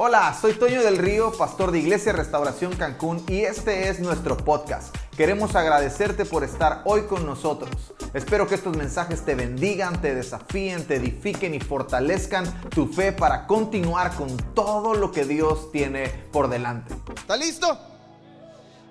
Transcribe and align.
Hola, 0.00 0.32
soy 0.40 0.52
Toño 0.54 0.84
del 0.84 0.96
Río, 0.96 1.32
pastor 1.32 1.72
de 1.72 1.80
Iglesia 1.80 2.12
Restauración 2.12 2.72
Cancún 2.76 3.20
y 3.26 3.40
este 3.40 3.88
es 3.88 3.98
nuestro 3.98 4.36
podcast. 4.36 4.94
Queremos 5.16 5.56
agradecerte 5.56 6.24
por 6.24 6.44
estar 6.44 6.82
hoy 6.84 7.02
con 7.08 7.26
nosotros. 7.26 7.92
Espero 8.14 8.46
que 8.46 8.54
estos 8.54 8.76
mensajes 8.76 9.24
te 9.24 9.34
bendigan, 9.34 10.00
te 10.00 10.14
desafíen, 10.14 10.86
te 10.86 10.94
edifiquen 10.94 11.52
y 11.52 11.58
fortalezcan 11.58 12.44
tu 12.70 12.86
fe 12.86 13.10
para 13.10 13.48
continuar 13.48 14.14
con 14.14 14.36
todo 14.54 14.94
lo 14.94 15.10
que 15.10 15.24
Dios 15.24 15.72
tiene 15.72 16.06
por 16.30 16.48
delante. 16.48 16.94
¿Está 17.16 17.36
listo? 17.36 17.76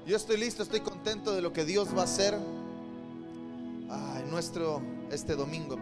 Yo 0.06 0.18
estoy 0.18 0.36
listo, 0.36 0.62
estoy 0.62 0.82
contento 0.82 1.34
de 1.34 1.42
lo 1.42 1.54
que 1.54 1.64
Dios 1.64 1.96
va 1.96 2.02
a 2.02 2.04
hacer 2.04 2.34
en 2.34 4.30
nuestro 4.30 4.82
este 5.10 5.38
domingo. 5.38 5.78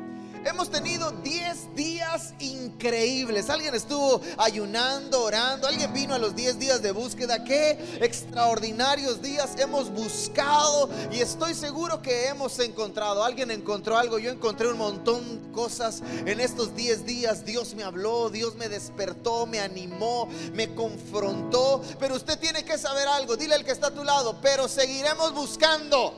Hemos 0.46 0.70
tenido 0.70 1.10
10 1.10 1.74
días 1.76 2.36
increíbles. 2.38 3.50
Alguien 3.50 3.74
estuvo 3.74 4.22
ayunando, 4.38 5.24
orando. 5.24 5.68
Alguien 5.68 5.92
vino 5.92 6.14
a 6.14 6.20
los 6.20 6.36
10 6.36 6.60
días 6.60 6.84
de 6.84 6.92
búsqueda. 6.92 7.44
Qué 7.44 7.72
extraordinarios 8.00 9.24
días 9.24 9.56
hemos 9.58 9.90
buscado 9.90 10.88
y 11.12 11.20
estoy 11.20 11.56
seguro 11.56 12.00
que 12.04 12.28
hemos 12.28 12.60
encontrado. 12.60 13.24
Alguien 13.24 13.50
encontró 13.50 13.98
algo. 13.98 14.20
Yo 14.20 14.30
encontré 14.30 14.68
un 14.68 14.78
montón 14.78 15.48
de 15.48 15.52
cosas 15.52 16.04
en 16.28 16.40
estos 16.40 16.76
10 16.76 17.08
días. 17.08 17.44
Dios 17.44 17.74
me 17.74 17.84
habló, 17.84 18.30
Dios 18.30 18.54
me 18.54 18.70
despertó, 18.70 19.48
me 19.48 19.60
animó, 19.62 20.30
me 20.54 20.76
confrontó. 20.76 21.82
Pero 22.00 22.14
usted 22.14 22.38
tiene 22.38 22.64
que 22.64 22.78
saber 22.78 23.08
algo. 23.08 23.36
Dile 23.36 23.56
al 23.56 23.66
que 23.66 23.72
está 23.72 23.88
a 23.88 23.96
tu 23.96 24.04
lado. 24.04 24.38
Pero 24.44 24.68
seguiremos 24.68 25.34
buscando. 25.34 26.14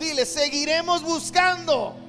Dile, 0.00 0.24
seguiremos 0.24 1.02
buscando. 1.02 2.05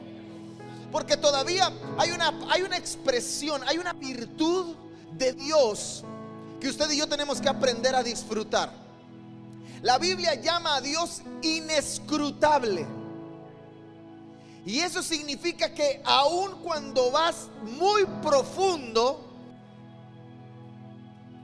Porque 0.92 1.18
todavía 1.18 1.72
hay 1.98 2.12
una, 2.12 2.34
hay 2.50 2.62
una 2.62 2.78
expresión, 2.78 3.62
hay 3.68 3.78
una 3.78 3.94
virtud 3.94 4.76
de 5.14 5.34
Dios 5.34 6.04
que 6.60 6.70
usted 6.70 6.90
y 6.92 6.98
yo 6.98 7.08
tenemos 7.08 7.42
que 7.42 7.50
aprender 7.50 7.96
a 7.96 8.04
disfrutar. 8.04 8.72
La 9.82 9.98
Biblia 9.98 10.36
llama 10.36 10.76
a 10.76 10.82
Dios 10.82 11.22
inescrutable. 11.42 12.86
Y 14.66 14.80
eso 14.80 15.02
significa 15.02 15.74
que 15.74 16.02
aun 16.04 16.62
cuando 16.64 17.12
vas 17.12 17.48
muy 17.62 18.06
profundo, 18.22 19.24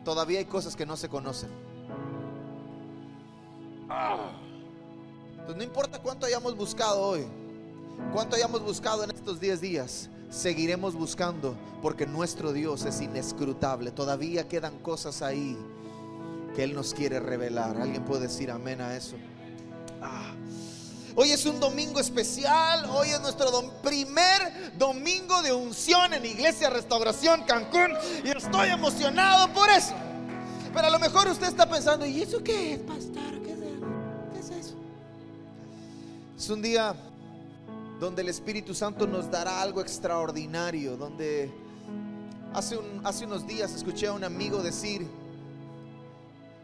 todavía 0.04 0.40
hay 0.40 0.46
cosas 0.46 0.76
que 0.76 0.86
no 0.86 0.98
se 0.98 1.08
conocen. 1.08 1.50
Entonces 5.32 5.56
no 5.56 5.64
importa 5.64 6.00
cuánto 6.00 6.26
hayamos 6.26 6.56
buscado 6.56 7.02
hoy. 7.02 7.26
Cuánto 8.14 8.36
hayamos 8.36 8.62
buscado 8.62 9.04
en 9.04 9.12
estos 9.12 9.40
10 9.40 9.62
días, 9.62 10.10
seguiremos 10.30 10.96
buscando 10.96 11.56
porque 11.82 12.06
nuestro 12.06 12.54
Dios 12.54 12.86
es 12.86 13.02
inescrutable. 13.02 13.92
Todavía 13.92 14.48
quedan 14.48 14.80
cosas 14.80 15.22
ahí 15.22 15.58
que 16.56 16.64
Él 16.64 16.74
nos 16.74 16.94
quiere 16.94 17.20
revelar. 17.20 17.80
¿Alguien 17.82 18.04
puede 18.06 18.24
decir 18.24 18.52
amén 18.52 18.82
a 18.82 18.96
eso? 18.96 19.16
Ah. 20.02 20.34
Hoy 21.16 21.32
es 21.32 21.46
un 21.46 21.60
domingo 21.60 22.00
especial, 22.00 22.86
hoy 22.90 23.10
es 23.10 23.22
nuestro 23.22 23.72
primer 23.84 24.76
domingo 24.78 25.44
de 25.44 25.54
unción 25.54 26.12
en 26.14 26.26
Iglesia 26.26 26.72
Restauración 26.72 27.44
Cancún 27.44 27.92
y 28.24 28.30
estoy 28.30 28.70
emocionado 28.70 29.54
por 29.54 29.70
eso. 29.70 29.94
Pero 30.74 30.88
a 30.88 30.90
lo 30.90 30.98
mejor 30.98 31.28
usted 31.28 31.48
está 31.48 31.70
pensando, 31.70 32.04
¿y 32.06 32.24
eso 32.24 32.44
qué 32.44 32.74
es, 32.74 32.80
pastor? 32.80 33.42
¿Qué 33.44 33.52
es, 33.52 33.60
¿Qué 34.34 34.40
es 34.40 34.66
eso? 34.66 34.76
Es 36.36 36.50
un 36.50 36.64
día 36.64 36.96
donde 38.00 38.22
el 38.22 38.30
Espíritu 38.30 38.74
Santo 38.74 39.08
nos 39.08 39.30
dará 39.30 39.62
algo 39.62 39.82
extraordinario, 39.82 40.98
donde 40.98 41.52
hace, 42.54 42.80
hace 43.04 43.26
unos 43.26 43.48
días 43.48 43.74
escuché 43.74 44.08
a 44.08 44.14
un 44.14 44.24
amigo 44.24 44.62
decir, 44.62 45.08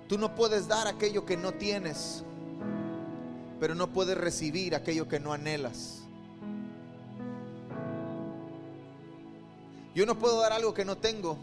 tú 0.08 0.18
no 0.18 0.36
puedes 0.36 0.68
dar 0.68 0.88
aquello 0.88 1.26
que 1.26 1.38
no 1.38 1.54
tienes, 1.54 2.24
pero 3.60 3.76
no 3.76 3.88
puedes 3.92 4.18
recibir 4.18 4.76
aquello 4.76 5.08
que 5.08 5.20
no 5.20 5.34
anhelas. 5.34 6.00
Yo 9.96 10.06
no 10.06 10.18
puedo 10.18 10.40
dar 10.40 10.54
algo 10.54 10.74
que 10.74 10.86
no 10.86 10.98
tengo, 10.98 11.38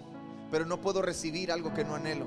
pero 0.51 0.65
no 0.65 0.81
puedo 0.81 1.03
recibir 1.03 1.53
algo 1.53 1.75
que 1.75 1.85
no 1.85 1.95
anhelo. 1.95 2.27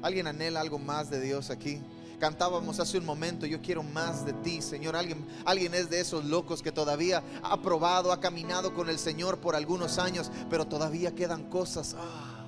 ¿Alguien 0.00 0.26
anhela 0.26 0.60
algo 0.60 0.78
más 0.78 1.10
de 1.10 1.20
Dios 1.20 1.50
aquí? 1.50 1.80
Cantábamos 2.22 2.78
hace 2.78 2.98
un 2.98 3.04
momento, 3.04 3.46
yo 3.46 3.60
quiero 3.60 3.82
más 3.82 4.24
de 4.24 4.32
ti, 4.32 4.62
Señor. 4.62 4.94
Alguien, 4.94 5.26
alguien 5.44 5.74
es 5.74 5.90
de 5.90 5.98
esos 5.98 6.24
locos 6.24 6.62
que 6.62 6.70
todavía 6.70 7.20
ha 7.42 7.60
probado, 7.60 8.12
ha 8.12 8.20
caminado 8.20 8.72
con 8.72 8.88
el 8.88 9.00
Señor 9.00 9.38
por 9.38 9.56
algunos 9.56 9.98
años, 9.98 10.30
pero 10.48 10.64
todavía 10.64 11.12
quedan 11.16 11.50
cosas 11.50 11.96
ah, 11.98 12.44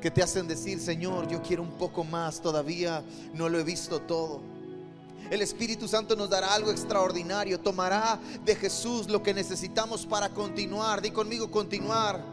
que 0.00 0.10
te 0.10 0.24
hacen 0.24 0.48
decir, 0.48 0.80
Señor, 0.80 1.28
yo 1.28 1.40
quiero 1.40 1.62
un 1.62 1.78
poco 1.78 2.02
más, 2.02 2.42
todavía 2.42 3.04
no 3.32 3.48
lo 3.48 3.60
he 3.60 3.62
visto 3.62 4.00
todo. 4.00 4.40
El 5.30 5.40
Espíritu 5.40 5.86
Santo 5.86 6.16
nos 6.16 6.28
dará 6.28 6.52
algo 6.52 6.72
extraordinario, 6.72 7.60
tomará 7.60 8.18
de 8.44 8.56
Jesús 8.56 9.08
lo 9.08 9.22
que 9.22 9.32
necesitamos 9.32 10.04
para 10.04 10.30
continuar. 10.30 11.00
Di 11.00 11.12
conmigo, 11.12 11.48
continuar 11.48 12.31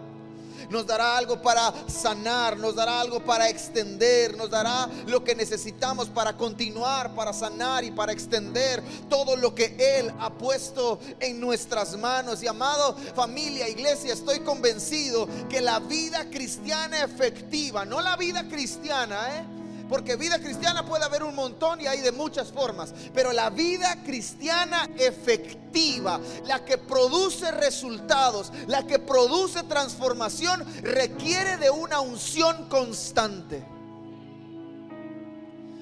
nos 0.70 0.86
dará 0.86 1.18
algo 1.18 1.42
para 1.42 1.74
sanar, 1.88 2.58
nos 2.58 2.76
dará 2.76 3.00
algo 3.00 3.20
para 3.20 3.50
extender, 3.50 4.38
nos 4.38 4.50
dará 4.50 4.90
lo 5.08 5.24
que 5.24 5.36
necesitamos 5.36 6.10
para 6.10 6.36
continuar, 6.38 7.14
para 7.16 7.34
sanar 7.34 7.84
y 7.84 7.92
para 7.92 8.12
extender 8.12 8.82
todo 9.10 9.36
lo 9.36 9.54
que 9.54 9.76
Él 10.00 10.12
ha 10.20 10.32
puesto 10.32 11.00
en 11.20 11.40
nuestras 11.40 11.98
manos. 11.98 12.44
Y 12.44 12.48
amado 12.48 12.96
familia, 13.16 13.68
iglesia, 13.68 14.14
estoy 14.14 14.40
convencido 14.40 15.28
que 15.50 15.62
la 15.62 15.80
vida 15.80 16.30
cristiana 16.30 17.04
efectiva, 17.04 17.86
no 17.86 18.02
la 18.02 18.16
vida 18.16 18.48
cristiana, 18.48 19.38
¿eh? 19.38 19.59
Porque 19.90 20.16
vida 20.16 20.38
cristiana 20.40 20.86
puede 20.86 21.04
haber 21.04 21.24
un 21.24 21.34
montón 21.34 21.82
y 21.82 21.88
hay 21.88 22.00
de 22.02 22.12
muchas 22.12 22.52
formas. 22.52 22.94
Pero 23.14 23.34
la 23.34 23.50
vida 23.50 24.04
cristiana 24.04 24.88
efectiva, 24.98 26.22
la 26.46 26.64
que 26.64 26.78
produce 26.78 27.52
resultados, 27.52 28.54
la 28.68 28.86
que 28.86 29.00
produce 29.00 29.64
transformación, 29.64 30.64
requiere 30.84 31.58
de 31.58 31.72
una 31.72 32.02
unción 32.02 32.70
constante. 32.70 33.66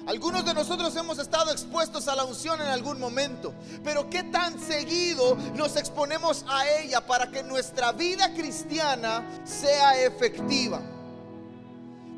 Algunos 0.06 0.42
de 0.46 0.54
nosotros 0.54 0.96
hemos 0.96 1.18
estado 1.18 1.52
expuestos 1.52 2.08
a 2.08 2.16
la 2.16 2.24
unción 2.24 2.62
en 2.62 2.68
algún 2.68 2.98
momento, 2.98 3.52
pero 3.84 4.08
¿qué 4.08 4.22
tan 4.22 4.58
seguido 4.58 5.36
nos 5.54 5.76
exponemos 5.76 6.46
a 6.48 6.66
ella 6.66 7.06
para 7.06 7.30
que 7.30 7.42
nuestra 7.42 7.92
vida 7.92 8.32
cristiana 8.32 9.22
sea 9.44 10.02
efectiva? 10.02 10.80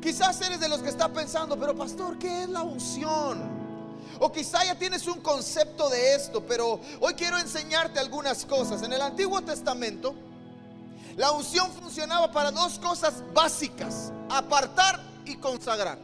Quizás 0.01 0.41
eres 0.41 0.59
de 0.59 0.67
los 0.67 0.81
que 0.81 0.89
está 0.89 1.09
pensando, 1.09 1.57
pero 1.57 1.75
pastor, 1.75 2.17
¿qué 2.17 2.43
es 2.43 2.49
la 2.49 2.63
unción? 2.63 3.39
O 4.19 4.31
quizá 4.31 4.65
ya 4.65 4.75
tienes 4.75 5.05
un 5.07 5.21
concepto 5.21 5.89
de 5.89 6.15
esto, 6.15 6.43
pero 6.45 6.79
hoy 6.99 7.13
quiero 7.13 7.37
enseñarte 7.37 7.99
algunas 7.99 8.43
cosas. 8.45 8.81
En 8.81 8.93
el 8.93 9.01
Antiguo 9.01 9.41
Testamento, 9.41 10.15
la 11.17 11.31
unción 11.31 11.71
funcionaba 11.71 12.31
para 12.31 12.49
dos 12.49 12.79
cosas 12.79 13.23
básicas, 13.31 14.11
apartar 14.29 14.99
y 15.25 15.35
consagrar. 15.35 15.99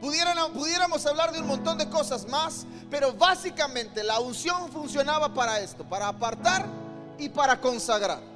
pudiéramos 0.00 1.06
hablar 1.06 1.32
de 1.32 1.40
un 1.40 1.46
montón 1.46 1.78
de 1.78 1.88
cosas 1.88 2.26
más, 2.26 2.66
pero 2.90 3.12
básicamente 3.12 4.02
la 4.02 4.18
unción 4.18 4.72
funcionaba 4.72 5.32
para 5.32 5.60
esto, 5.60 5.84
para 5.84 6.08
apartar 6.08 6.66
y 7.16 7.28
para 7.28 7.60
consagrar 7.60 8.35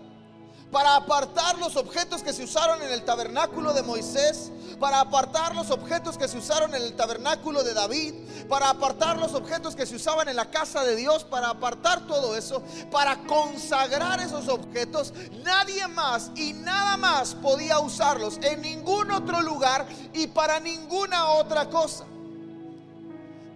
para 0.70 0.96
apartar 0.96 1.58
los 1.58 1.76
objetos 1.76 2.22
que 2.22 2.32
se 2.32 2.44
usaron 2.44 2.80
en 2.82 2.90
el 2.90 3.04
tabernáculo 3.04 3.72
de 3.72 3.82
Moisés, 3.82 4.52
para 4.78 5.00
apartar 5.00 5.54
los 5.54 5.70
objetos 5.70 6.16
que 6.16 6.28
se 6.28 6.38
usaron 6.38 6.74
en 6.74 6.82
el 6.82 6.94
tabernáculo 6.94 7.62
de 7.64 7.74
David, 7.74 8.14
para 8.48 8.70
apartar 8.70 9.18
los 9.18 9.34
objetos 9.34 9.74
que 9.74 9.84
se 9.84 9.96
usaban 9.96 10.28
en 10.28 10.36
la 10.36 10.50
casa 10.50 10.84
de 10.84 10.96
Dios, 10.96 11.24
para 11.24 11.50
apartar 11.50 12.06
todo 12.06 12.36
eso, 12.36 12.62
para 12.90 13.18
consagrar 13.24 14.20
esos 14.20 14.48
objetos, 14.48 15.12
nadie 15.44 15.86
más 15.88 16.30
y 16.36 16.52
nada 16.52 16.96
más 16.96 17.34
podía 17.34 17.80
usarlos 17.80 18.38
en 18.42 18.62
ningún 18.62 19.10
otro 19.10 19.42
lugar 19.42 19.86
y 20.12 20.28
para 20.28 20.60
ninguna 20.60 21.30
otra 21.30 21.68
cosa. 21.68 22.04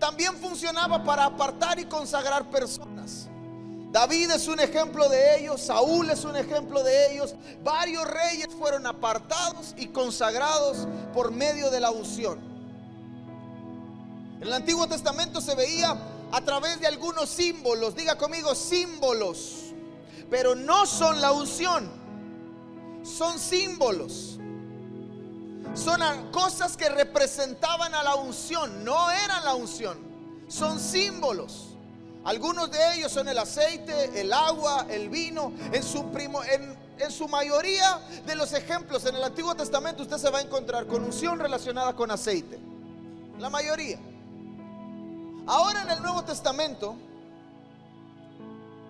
También 0.00 0.36
funcionaba 0.36 1.02
para 1.02 1.24
apartar 1.24 1.78
y 1.78 1.84
consagrar 1.86 2.50
personas. 2.50 3.28
David 3.94 4.32
es 4.32 4.48
un 4.48 4.58
ejemplo 4.58 5.08
de 5.08 5.38
ellos, 5.38 5.60
Saúl 5.60 6.10
es 6.10 6.24
un 6.24 6.34
ejemplo 6.34 6.82
de 6.82 7.12
ellos. 7.12 7.36
Varios 7.62 8.04
reyes 8.04 8.48
fueron 8.58 8.88
apartados 8.88 9.72
y 9.76 9.86
consagrados 9.86 10.88
por 11.12 11.30
medio 11.30 11.70
de 11.70 11.78
la 11.78 11.92
unción. 11.92 12.40
En 14.40 14.42
el 14.42 14.52
Antiguo 14.52 14.88
Testamento 14.88 15.40
se 15.40 15.54
veía 15.54 15.96
a 16.32 16.40
través 16.40 16.80
de 16.80 16.88
algunos 16.88 17.30
símbolos, 17.30 17.94
diga 17.94 18.18
conmigo 18.18 18.56
símbolos, 18.56 19.72
pero 20.28 20.56
no 20.56 20.86
son 20.86 21.20
la 21.20 21.30
unción, 21.30 21.88
son 23.04 23.38
símbolos. 23.38 24.40
Son 25.74 26.00
cosas 26.32 26.76
que 26.76 26.88
representaban 26.88 27.94
a 27.94 28.02
la 28.02 28.16
unción, 28.16 28.84
no 28.84 29.08
eran 29.12 29.44
la 29.44 29.54
unción, 29.54 29.96
son 30.48 30.80
símbolos 30.80 31.63
Algunos 32.24 32.70
de 32.70 32.78
ellos 32.94 33.12
son 33.12 33.28
el 33.28 33.38
aceite, 33.38 34.18
el 34.18 34.32
agua, 34.32 34.86
el 34.88 35.10
vino. 35.10 35.52
En 35.72 35.82
su, 35.82 37.28
mayoría 37.28 38.00
de 38.24 38.34
los 38.34 38.54
ejemplos 38.54 39.04
en 39.04 39.16
el 39.16 39.24
Antiguo 39.24 39.54
Testamento 39.54 40.02
usted 40.02 40.16
se 40.16 40.30
va 40.30 40.38
a 40.38 40.42
encontrar 40.42 40.86
con 40.86 41.04
unción 41.04 41.38
relacionada 41.38 41.94
con 41.94 42.10
aceite. 42.10 42.58
La 43.38 43.50
mayoría. 43.50 43.98
Ahora 45.46 45.82
en 45.82 45.90
el 45.90 46.02
Nuevo 46.02 46.24
Testamento 46.24 46.96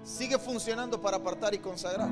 sigue 0.05 0.39
funcionando 0.39 1.01
para 1.01 1.17
apartar 1.17 1.55
y 1.55 1.59
consagrar. 1.59 2.11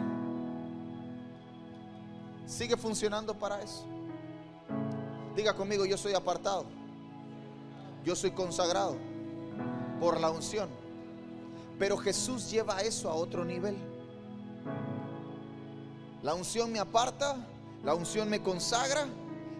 Sigue 2.49 2.77
funcionando 2.77 3.33
para 3.35 3.63
eso. 3.63 3.85
Diga 5.37 5.55
conmigo, 5.55 5.87
yo 5.87 5.97
soy 5.97 6.15
apartado. 6.15 6.67
Yo 8.05 8.17
soy 8.17 8.33
consagrado 8.33 8.97
por 10.01 10.21
la 10.21 10.29
unción. 10.31 10.82
Pero 11.83 11.97
Jesús 11.97 12.49
lleva 12.49 12.81
eso 12.83 13.11
a 13.11 13.15
otro 13.15 13.45
nivel. 13.45 13.77
La 16.23 16.33
unción 16.33 16.71
me 16.71 16.79
aparta, 16.79 17.45
la 17.83 17.97
unción 17.97 18.31
me 18.31 18.41
consagra, 18.41 19.09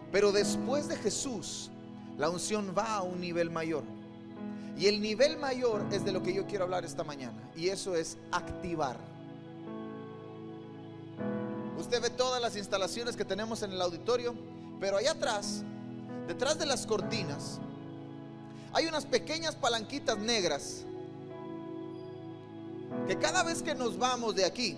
pero 0.09 0.31
después 0.31 0.87
de 0.87 0.95
Jesús, 0.95 1.69
la 2.17 2.29
unción 2.29 2.73
va 2.77 2.95
a 2.95 3.01
un 3.01 3.19
nivel 3.19 3.49
mayor. 3.49 3.83
Y 4.77 4.87
el 4.87 5.01
nivel 5.01 5.35
mayor 5.35 5.85
es 5.91 6.05
de 6.05 6.13
lo 6.13 6.23
que 6.23 6.33
yo 6.33 6.47
quiero 6.47 6.63
hablar 6.63 6.85
esta 6.85 7.03
mañana. 7.03 7.51
Y 7.57 7.67
eso 7.67 7.93
es 7.93 8.15
activar. 8.31 8.95
Usted 11.77 12.01
ve 12.01 12.09
todas 12.09 12.41
las 12.41 12.55
instalaciones 12.55 13.17
que 13.17 13.25
tenemos 13.25 13.63
en 13.63 13.73
el 13.73 13.81
auditorio, 13.81 14.33
pero 14.79 14.95
allá 14.95 15.11
atrás, 15.11 15.61
detrás 16.25 16.57
de 16.57 16.67
las 16.67 16.87
cortinas, 16.87 17.59
hay 18.71 18.87
unas 18.87 19.05
pequeñas 19.05 19.55
palanquitas 19.57 20.17
negras 20.17 20.85
que 23.07 23.17
cada 23.17 23.43
vez 23.43 23.61
que 23.61 23.75
nos 23.75 23.97
vamos 23.97 24.35
de 24.35 24.45
aquí, 24.45 24.77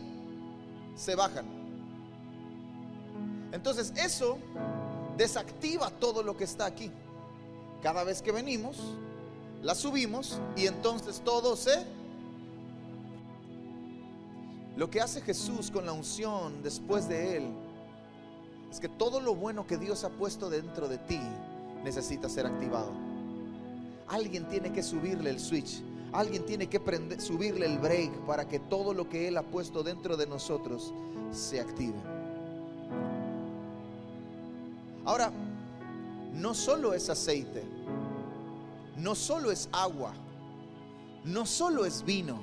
se 0.96 1.16
bajan. 1.16 1.46
Entonces 3.52 3.94
eso 3.96 4.38
desactiva 5.18 5.90
todo 5.90 6.24
lo 6.24 6.36
que 6.36 6.44
está 6.44 6.66
aquí. 6.66 6.92
Cada 7.82 8.04
vez 8.04 8.22
que 8.22 8.32
venimos, 8.32 8.78
la 9.62 9.76
subimos 9.76 10.40
y 10.56 10.68
entonces 10.68 11.22
todo 11.24 11.56
se... 11.56 11.86
Lo 14.76 14.90
que 14.90 15.00
hace 15.00 15.22
Jesús 15.22 15.72
con 15.72 15.86
la 15.86 15.94
unción 15.94 16.62
después 16.62 17.08
de 17.08 17.38
Él 17.38 17.46
es 18.70 18.80
que 18.80 18.90
todo 18.90 19.22
lo 19.22 19.36
bueno 19.36 19.66
que 19.66 19.78
Dios 19.78 20.04
ha 20.04 20.10
puesto 20.10 20.50
dentro 20.50 20.90
de 20.90 20.98
ti 20.98 21.20
necesita 21.84 22.28
ser 22.28 22.46
activado. 22.46 22.92
Alguien 24.08 24.50
tiene 24.50 24.74
que 24.74 24.84
subirle 24.84 25.30
el 25.30 25.40
switch. 25.40 25.82
Alguien 26.16 26.46
tiene 26.46 26.68
que 26.68 26.80
subirle 27.20 27.66
el 27.66 27.78
break 27.78 28.26
para 28.26 28.48
que 28.48 28.58
todo 28.58 28.94
lo 28.94 29.10
que 29.10 29.28
Él 29.28 29.36
ha 29.36 29.44
puesto 29.44 29.84
dentro 29.84 30.16
de 30.16 30.26
nosotros 30.26 30.94
se 31.30 31.60
active. 31.60 31.98
Ahora, 35.04 35.30
no 36.34 36.54
solo 36.54 36.94
es 36.94 37.10
aceite, 37.10 37.66
no 38.96 39.14
solo 39.14 39.52
es 39.52 39.68
agua, 39.74 40.14
no 41.26 41.46
solo 41.46 41.86
es 41.86 42.02
vino. 42.06 42.40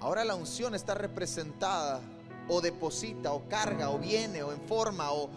Ahora 0.00 0.24
la 0.24 0.34
unción 0.34 0.74
está 0.74 0.94
representada 0.94 2.00
o 2.48 2.60
deposita 2.60 3.32
o 3.32 3.48
carga 3.48 3.90
o 3.90 3.98
viene 4.00 4.42
o 4.42 4.52
en 4.52 4.60
forma 4.62 5.12
o, 5.12 5.30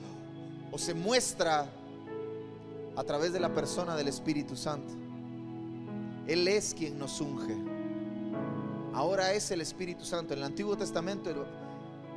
o 0.72 0.78
se 0.80 0.96
muestra 0.96 1.70
a 2.96 3.04
través 3.04 3.34
de 3.34 3.40
la 3.40 3.54
persona 3.54 3.96
del 3.96 4.08
Espíritu 4.08 4.56
Santo. 4.56 5.07
Él 6.28 6.48
es 6.48 6.74
quien 6.74 7.00
nos 7.00 7.22
unge. 7.22 7.56
Ahora 8.94 9.34
es 9.34 9.52
el 9.52 9.62
Espíritu 9.62 10.04
Santo. 10.04 10.34
En 10.34 10.40
el 10.40 10.46
Antiguo 10.46 10.76
Testamento, 10.76 11.30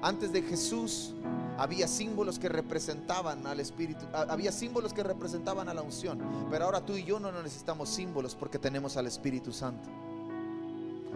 antes 0.03 0.33
de 0.33 0.43
Jesús, 0.43 1.15
había 1.59 1.87
símbolos 1.87 2.39
que 2.39 2.49
representaban 2.49 3.47
al 3.47 3.61
Espíritu, 3.61 4.07
había 4.13 4.51
símbolos 4.51 4.93
que 4.93 5.03
representaban 5.03 5.69
a 5.69 5.75
la 5.75 5.83
unción. 5.83 6.19
Pero 6.51 6.65
ahora 6.65 6.85
tú 6.85 6.97
y 6.97 7.05
yo 7.05 7.21
no 7.21 7.31
necesitamos 7.31 7.89
símbolos 7.91 8.35
porque 8.35 8.59
tenemos 8.59 8.97
al 8.97 9.07
Espíritu 9.07 9.53
Santo. 9.53 9.89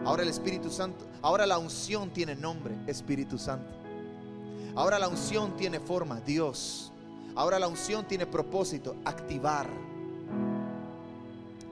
Ahora 0.05 0.23
el 0.23 0.29
Espíritu 0.29 0.71
Santo, 0.71 1.07
ahora 1.23 1.47
la 1.47 1.57
unción 1.57 2.11
tiene 2.11 2.35
nombre, 2.35 2.77
Espíritu 2.87 3.39
Santo. 3.39 3.73
Ahora 4.77 4.99
la 4.99 5.09
unción 5.09 5.57
tiene 5.57 5.81
forma, 5.81 6.21
Dios. 6.21 6.93
Ahora 7.37 7.59
la 7.59 7.69
unción 7.69 8.07
tiene 8.07 8.27
propósito, 8.27 8.97
activar. 9.05 9.67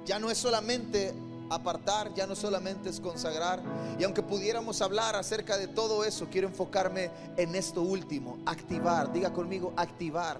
Ya 0.04 0.18
no 0.18 0.30
es 0.30 0.38
solamente 0.38 1.14
apartar, 1.50 2.12
ya 2.14 2.26
no 2.26 2.34
solamente 2.34 2.88
es 2.88 3.00
consagrar. 3.00 3.62
Y 3.98 4.04
aunque 4.04 4.22
pudiéramos 4.22 4.80
hablar 4.82 5.16
acerca 5.16 5.56
de 5.58 5.68
todo 5.68 6.04
eso, 6.04 6.28
quiero 6.30 6.48
enfocarme 6.48 7.10
en 7.36 7.54
esto 7.54 7.82
último, 7.82 8.38
activar. 8.46 9.12
Diga 9.12 9.32
conmigo, 9.32 9.72
activar. 9.76 10.38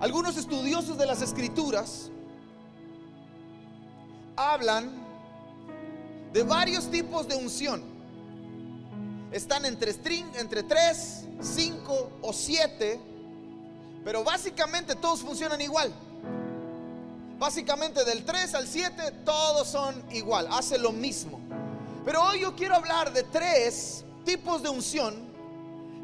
Algunos 0.00 0.36
estudiosos 0.36 0.98
de 0.98 1.06
las 1.06 1.22
escrituras 1.22 2.10
hablan 4.36 4.90
de 6.32 6.42
varios 6.42 6.90
tipos 6.90 7.26
de 7.26 7.34
unción 7.36 7.96
están 9.32 9.64
entre, 9.64 9.94
entre 10.38 10.62
3, 10.62 11.24
5 11.40 12.10
o 12.22 12.32
7, 12.32 13.00
pero 14.04 14.24
básicamente 14.24 14.94
todos 14.94 15.20
funcionan 15.20 15.60
igual. 15.60 15.92
Básicamente 17.38 18.04
del 18.04 18.24
3 18.24 18.54
al 18.54 18.66
7 18.66 19.12
todos 19.24 19.68
son 19.68 20.02
igual, 20.12 20.48
hace 20.50 20.78
lo 20.78 20.90
mismo. 20.90 21.38
Pero 22.04 22.22
hoy 22.22 22.40
yo 22.40 22.54
quiero 22.54 22.76
hablar 22.76 23.12
de 23.12 23.24
tres 23.24 24.04
tipos 24.24 24.62
de 24.62 24.68
unción 24.68 25.14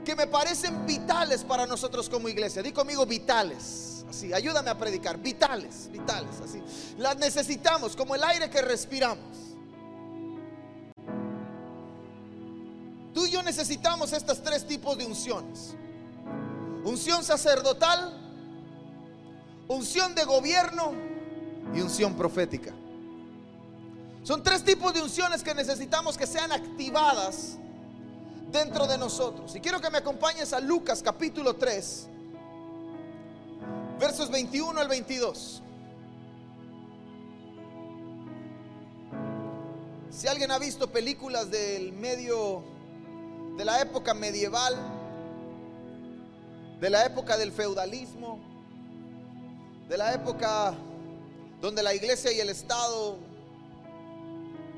que 0.04 0.14
me 0.14 0.26
parecen 0.26 0.84
vitales 0.84 1.44
para 1.44 1.66
nosotros 1.66 2.08
como 2.10 2.28
iglesia. 2.28 2.62
Di 2.62 2.72
conmigo 2.72 3.06
vitales. 3.06 4.04
Así, 4.10 4.32
ayúdame 4.34 4.68
a 4.68 4.76
predicar. 4.76 5.16
Vitales, 5.18 5.88
vitales, 5.90 6.40
así. 6.44 6.60
Las 6.98 7.16
necesitamos 7.16 7.96
como 7.96 8.14
el 8.14 8.24
aire 8.24 8.50
que 8.50 8.60
respiramos. 8.60 9.24
Tú 13.14 13.26
y 13.26 13.30
yo 13.30 13.42
necesitamos 13.42 14.12
estos 14.12 14.42
tres 14.42 14.66
tipos 14.66 14.98
de 14.98 15.06
unciones. 15.06 15.74
Unción 16.84 17.22
sacerdotal, 17.22 18.18
unción 19.68 20.14
de 20.14 20.24
gobierno 20.24 21.11
y 21.74 21.80
unción 21.80 22.14
profética. 22.14 22.72
Son 24.22 24.42
tres 24.42 24.62
tipos 24.62 24.94
de 24.94 25.02
unciones 25.02 25.42
que 25.42 25.54
necesitamos 25.54 26.16
que 26.16 26.26
sean 26.26 26.52
activadas 26.52 27.56
dentro 28.52 28.86
de 28.86 28.96
nosotros. 28.96 29.54
Y 29.56 29.60
quiero 29.60 29.80
que 29.80 29.90
me 29.90 29.98
acompañes 29.98 30.52
a 30.52 30.60
Lucas 30.60 31.02
capítulo 31.02 31.56
3, 31.56 32.08
versos 33.98 34.30
21 34.30 34.80
al 34.80 34.88
22. 34.88 35.62
Si 40.10 40.28
alguien 40.28 40.50
ha 40.50 40.58
visto 40.58 40.90
películas 40.90 41.50
del 41.50 41.92
medio 41.92 42.62
de 43.56 43.64
la 43.64 43.80
época 43.80 44.14
medieval, 44.14 44.76
de 46.80 46.90
la 46.90 47.06
época 47.06 47.36
del 47.36 47.50
feudalismo, 47.50 48.38
de 49.88 49.96
la 49.96 50.12
época 50.14 50.74
donde 51.62 51.80
la 51.84 51.94
iglesia 51.94 52.32
y 52.32 52.40
el 52.40 52.48
Estado 52.48 53.16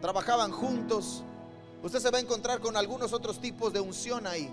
trabajaban 0.03 0.53
juntos, 0.53 1.25
usted 1.83 1.99
se 1.99 2.11
va 2.11 2.19
a 2.19 2.21
encontrar 2.21 2.61
con 2.61 2.77
algunos 2.77 3.15
otros 3.15 3.41
tipos 3.41 3.73
de 3.73 3.81
unción 3.81 4.27
ahí. 4.27 4.53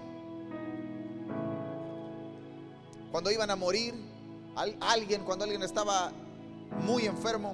Cuando 3.11 3.29
iban 3.31 3.51
a 3.51 3.57
morir, 3.57 3.93
alguien, 4.79 5.25
cuando 5.25 5.43
alguien 5.43 5.61
estaba 5.61 6.13
muy 6.85 7.05
enfermo, 7.05 7.53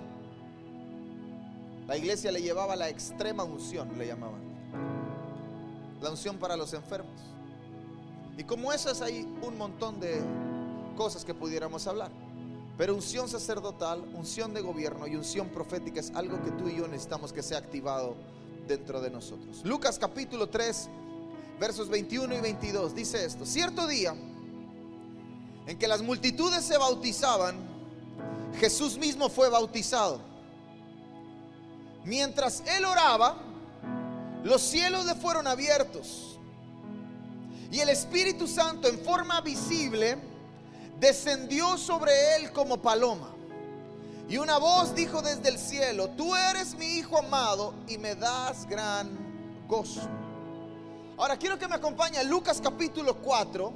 la 1.88 1.98
iglesia 1.98 2.32
le 2.32 2.44
llevaba 2.44 2.76
la 2.76 2.88
extrema 2.88 3.44
unción, 3.44 3.98
le 3.98 4.06
llamaban 4.06 4.42
la 6.04 6.12
unción 6.12 6.38
para 6.38 6.56
los 6.56 6.74
enfermos. 6.74 7.20
Y 8.38 8.44
como 8.44 8.72
esas 8.72 9.02
hay 9.02 9.22
un 9.42 9.58
montón 9.58 10.00
de 10.00 10.22
cosas 10.96 11.26
que 11.26 11.34
pudiéramos 11.34 11.88
hablar. 11.88 12.12
Pero 12.78 12.94
unción 12.94 13.28
sacerdotal, 13.28 14.02
unción 14.14 14.54
de 14.54 14.62
gobierno 14.62 15.08
y 15.08 15.16
unción 15.16 15.50
profética 15.50 16.00
es 16.00 16.12
algo 16.14 16.42
que 16.44 16.52
tú 16.52 16.70
y 16.70 16.78
yo 16.78 16.88
necesitamos 16.88 17.34
que 17.34 17.42
sea 17.42 17.58
activado 17.58 18.16
dentro 18.68 19.02
de 19.02 19.10
nosotros. 19.10 19.62
Lucas 19.64 19.98
capítulo 19.98 20.48
3, 20.48 20.90
versos 21.60 21.90
21 21.90 22.36
y 22.36 22.40
22 22.40 22.94
dice 22.94 23.26
esto. 23.26 23.46
Cierto 23.46 23.88
día 23.88 24.14
en 25.66 25.78
que 25.80 25.88
las 25.88 26.04
multitudes 26.04 26.64
se 26.64 26.78
bautizaban, 26.78 27.56
Jesús 28.60 28.98
mismo 28.98 29.28
fue 29.30 29.50
bautizado. 29.50 30.22
Mientras 32.06 32.64
él 32.78 32.86
oraba, 32.86 33.38
los 34.44 34.62
cielos 34.62 35.06
le 35.06 35.16
fueron 35.16 35.48
abiertos 35.48 36.38
y 37.72 37.80
el 37.80 37.90
Espíritu 37.90 38.48
Santo 38.48 38.88
en 38.88 39.00
forma 39.00 39.42
visible 39.42 40.18
descendió 41.00 41.78
sobre 41.78 42.36
él 42.36 42.52
como 42.52 42.82
paloma. 42.82 43.34
Y 44.30 44.38
una 44.38 44.58
voz 44.58 44.94
dijo 44.94 45.22
desde 45.22 45.50
el 45.50 45.58
cielo, 45.58 46.10
tú 46.10 46.36
eres 46.36 46.76
mi 46.76 46.86
hijo 46.98 47.18
amado 47.18 47.74
y 47.88 47.98
me 47.98 48.16
das 48.16 48.68
gran 48.68 49.10
gozo. 49.68 50.02
Ahora 51.18 51.38
quiero 51.38 51.58
que 51.58 51.68
me 51.68 51.76
acompañe 51.76 52.24
Lucas 52.26 52.60
capítulo 52.62 53.16
4, 53.16 53.74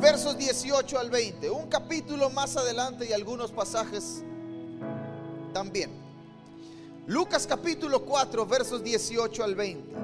versos 0.00 0.36
18 0.36 0.98
al 0.98 1.10
20. 1.10 1.50
Un 1.50 1.68
capítulo 1.68 2.28
más 2.30 2.56
adelante 2.56 3.06
y 3.08 3.12
algunos 3.12 3.50
pasajes 3.50 4.22
también. 5.54 5.90
Lucas 7.06 7.46
capítulo 7.46 8.04
4, 8.04 8.46
versos 8.46 8.84
18 8.84 9.42
al 9.42 9.54
20. 9.54 9.96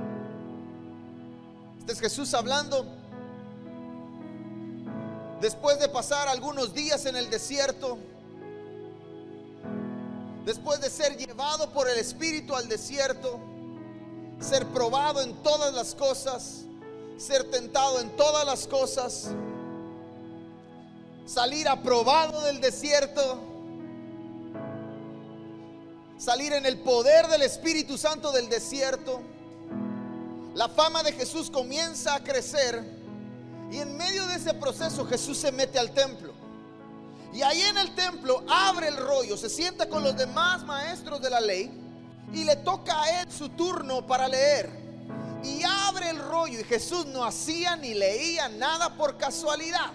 Este 1.81 1.93
es 1.93 2.01
Jesús 2.01 2.35
hablando 2.35 2.96
después 5.41 5.79
de 5.79 5.89
pasar 5.89 6.29
algunos 6.29 6.73
días 6.75 7.07
en 7.07 7.17
el 7.17 7.31
desierto 7.31 7.99
después 10.47 10.81
de 10.81 10.89
ser 10.89 11.17
llevado 11.17 11.73
por 11.73 11.91
el 11.91 11.99
Espíritu 11.99 12.55
al 12.55 12.69
desierto, 12.69 13.41
ser 14.41 14.65
probado 14.69 15.21
en 15.21 15.35
todas 15.43 15.75
las 15.75 15.93
cosas, 15.97 16.63
ser 17.17 17.51
tentado 17.51 17.99
en 18.01 18.15
todas 18.17 18.47
las 18.47 18.69
cosas, 18.69 19.33
salir 21.27 21.69
aprobado 21.69 22.43
del 22.43 22.61
desierto, 22.61 23.41
salir 26.17 26.53
en 26.53 26.65
el 26.65 26.79
poder 26.79 27.27
del 27.27 27.43
Espíritu 27.43 27.99
Santo 27.99 28.31
del 28.31 28.49
desierto, 28.49 29.21
la 30.55 30.69
fama 30.69 31.03
de 31.03 31.11
Jesús 31.13 31.51
comienza 31.51 32.15
a 32.15 32.23
crecer 32.23 32.96
y 33.71 33.79
en 33.79 33.97
medio 33.97 34.27
de 34.27 34.37
ese 34.37 34.55
proceso 34.55 35.07
Jesús 35.07 35.39
se 35.39 35.53
mete 35.53 35.79
al 35.79 35.93
templo. 35.93 36.33
Y 37.33 37.43
ahí 37.43 37.61
en 37.63 37.77
el 37.77 37.95
templo 37.95 38.45
abre 38.49 38.89
el 38.89 38.97
rollo, 38.97 39.37
se 39.37 39.51
sienta 39.51 39.89
con 39.89 40.03
los 40.03 40.17
demás 40.17 40.65
maestros 40.65 41.21
de 41.21 41.31
la 41.31 41.41
ley 41.41 41.71
y 42.33 42.45
le 42.45 42.57
toca 42.57 43.03
a 43.03 43.21
él 43.21 43.31
su 43.31 43.51
turno 43.51 44.07
para 44.07 44.29
leer. 44.29 44.71
Y 45.45 45.63
abre 45.63 46.11
el 46.11 46.19
rollo 46.19 46.59
y 46.59 46.65
Jesús 46.65 47.07
no 47.07 47.25
hacía 47.25 47.77
ni 47.77 47.95
leía 47.95 48.49
nada 48.49 48.97
por 48.97 49.17
casualidad. 49.17 49.93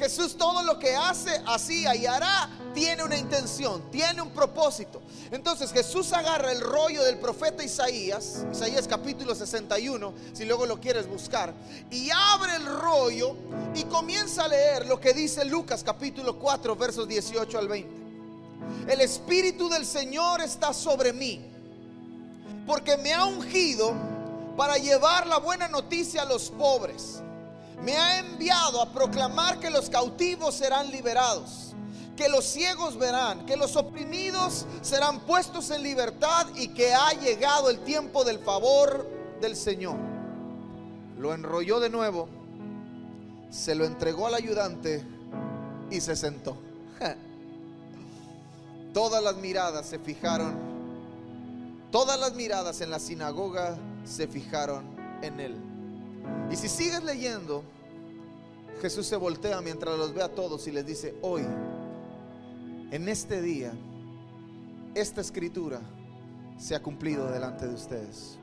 Jesús 0.00 0.38
todo 0.38 0.62
lo 0.62 0.78
que 0.78 0.96
hace, 0.96 1.42
hacía 1.46 1.94
y 1.94 2.06
hará, 2.06 2.48
tiene 2.72 3.04
una 3.04 3.18
intención, 3.18 3.90
tiene 3.90 4.22
un 4.22 4.30
propósito. 4.30 5.02
Entonces 5.30 5.70
Jesús 5.72 6.14
agarra 6.14 6.50
el 6.52 6.62
rollo 6.62 7.04
del 7.04 7.18
profeta 7.18 7.62
Isaías, 7.62 8.46
Isaías 8.50 8.88
capítulo 8.88 9.34
61, 9.34 10.14
si 10.32 10.46
luego 10.46 10.64
lo 10.64 10.80
quieres 10.80 11.06
buscar, 11.06 11.52
y 11.90 12.08
abre 12.10 12.56
el 12.56 12.64
rollo 12.64 13.36
y 13.74 13.84
comienza 13.84 14.44
a 14.44 14.48
leer 14.48 14.86
lo 14.86 14.98
que 14.98 15.12
dice 15.12 15.44
Lucas 15.44 15.84
capítulo 15.84 16.38
4, 16.38 16.76
versos 16.76 17.06
18 17.06 17.58
al 17.58 17.68
20. 17.68 17.90
El 18.88 19.02
Espíritu 19.02 19.68
del 19.68 19.84
Señor 19.84 20.40
está 20.40 20.72
sobre 20.72 21.12
mí, 21.12 21.44
porque 22.66 22.96
me 22.96 23.12
ha 23.12 23.26
ungido 23.26 23.92
para 24.56 24.78
llevar 24.78 25.26
la 25.26 25.36
buena 25.36 25.68
noticia 25.68 26.22
a 26.22 26.24
los 26.24 26.48
pobres 26.48 27.20
me 27.82 27.96
ha 27.96 28.18
enviado 28.18 28.80
a 28.82 28.92
proclamar 28.92 29.58
que 29.58 29.70
los 29.70 29.88
cautivos 29.88 30.54
serán 30.54 30.90
liberados, 30.90 31.72
que 32.16 32.28
los 32.28 32.44
ciegos 32.44 32.98
verán, 32.98 33.46
que 33.46 33.56
los 33.56 33.76
oprimidos 33.76 34.66
serán 34.82 35.20
puestos 35.20 35.70
en 35.70 35.82
libertad 35.82 36.46
y 36.56 36.68
que 36.68 36.92
ha 36.92 37.12
llegado 37.12 37.70
el 37.70 37.80
tiempo 37.80 38.24
del 38.24 38.38
favor 38.38 39.08
del 39.40 39.56
Señor. 39.56 39.96
Lo 41.18 41.34
enrolló 41.34 41.80
de 41.80 41.90
nuevo, 41.90 42.28
se 43.50 43.74
lo 43.74 43.84
entregó 43.84 44.26
al 44.26 44.34
ayudante 44.34 45.04
y 45.90 46.00
se 46.00 46.16
sentó. 46.16 46.56
Todas 48.92 49.22
las 49.22 49.36
miradas 49.36 49.86
se 49.86 49.98
fijaron, 49.98 50.58
todas 51.92 52.18
las 52.18 52.34
miradas 52.34 52.80
en 52.80 52.90
la 52.90 52.98
sinagoga 52.98 53.76
se 54.04 54.26
fijaron 54.26 54.84
en 55.22 55.38
él. 55.38 55.69
Y 56.50 56.56
si 56.56 56.68
sigues 56.68 57.02
leyendo, 57.04 57.62
Jesús 58.80 59.06
se 59.06 59.16
voltea 59.16 59.60
mientras 59.60 59.96
los 59.96 60.12
ve 60.14 60.22
a 60.22 60.28
todos 60.28 60.66
y 60.66 60.72
les 60.72 60.86
dice, 60.86 61.14
hoy, 61.22 61.42
en 62.90 63.08
este 63.08 63.40
día, 63.40 63.72
esta 64.94 65.20
escritura 65.20 65.80
se 66.58 66.74
ha 66.74 66.82
cumplido 66.82 67.30
delante 67.30 67.66
de 67.66 67.74
ustedes. 67.74 68.36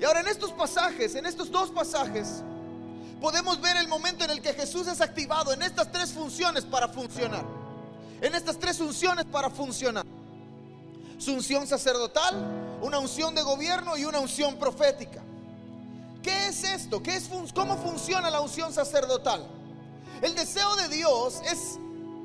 Y 0.00 0.04
ahora 0.04 0.20
en 0.20 0.28
estos 0.28 0.52
pasajes, 0.52 1.14
en 1.14 1.26
estos 1.26 1.50
dos 1.50 1.70
pasajes, 1.70 2.42
podemos 3.20 3.60
ver 3.60 3.76
el 3.78 3.88
momento 3.88 4.24
en 4.24 4.30
el 4.30 4.42
que 4.42 4.52
Jesús 4.52 4.86
es 4.86 5.00
activado 5.00 5.52
en 5.52 5.62
estas 5.62 5.90
tres 5.90 6.12
funciones 6.12 6.64
para 6.64 6.88
funcionar. 6.88 7.44
En 8.20 8.34
estas 8.34 8.58
tres 8.58 8.78
funciones 8.78 9.24
para 9.24 9.50
funcionar. 9.50 10.04
Su 11.18 11.32
unción 11.32 11.66
sacerdotal, 11.66 12.78
una 12.82 12.98
unción 12.98 13.34
de 13.34 13.42
gobierno 13.42 13.96
y 13.96 14.04
una 14.04 14.20
unción 14.20 14.56
profética. 14.56 15.22
¿Qué 16.26 16.48
es 16.48 16.64
esto? 16.64 17.00
¿Qué 17.00 17.14
es 17.14 17.30
¿Cómo 17.54 17.76
funciona 17.76 18.28
la 18.30 18.40
unción 18.40 18.72
sacerdotal? 18.72 19.46
El 20.20 20.34
deseo 20.34 20.74
de 20.74 20.88
Dios 20.88 21.40
es 21.48 21.78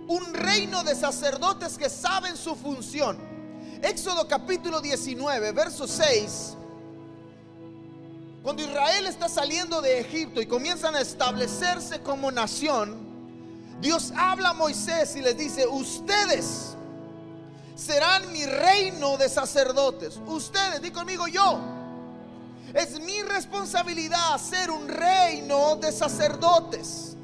un 0.07 0.33
reino 0.33 0.83
de 0.83 0.95
sacerdotes 0.95 1.77
que 1.77 1.87
saben 1.87 2.35
su 2.35 2.55
función. 2.55 3.19
Éxodo 3.83 4.27
capítulo 4.27 4.81
19, 4.81 5.51
verso 5.51 5.87
6. 5.87 6.57
Cuando 8.41 8.63
Israel 8.63 9.05
está 9.05 9.29
saliendo 9.29 9.83
de 9.83 9.99
Egipto 9.99 10.41
y 10.41 10.47
comienzan 10.47 10.95
a 10.95 11.01
establecerse 11.01 12.01
como 12.01 12.31
nación, 12.31 12.97
Dios 13.81 14.13
habla 14.17 14.49
a 14.49 14.53
Moisés 14.53 15.15
y 15.15 15.21
les 15.21 15.37
dice, 15.37 15.67
ustedes 15.67 16.75
serán 17.75 18.31
mi 18.33 18.47
reino 18.47 19.17
de 19.17 19.29
sacerdotes. 19.29 20.19
Ustedes, 20.25 20.81
di 20.81 20.89
conmigo 20.89 21.27
yo 21.27 21.80
es 22.73 22.99
mi 22.99 23.21
responsabilidad 23.21 24.37
ser 24.37 24.71
un 24.71 24.87
reino 24.87 25.75
de 25.75 25.91
sacerdotes. 25.91 27.15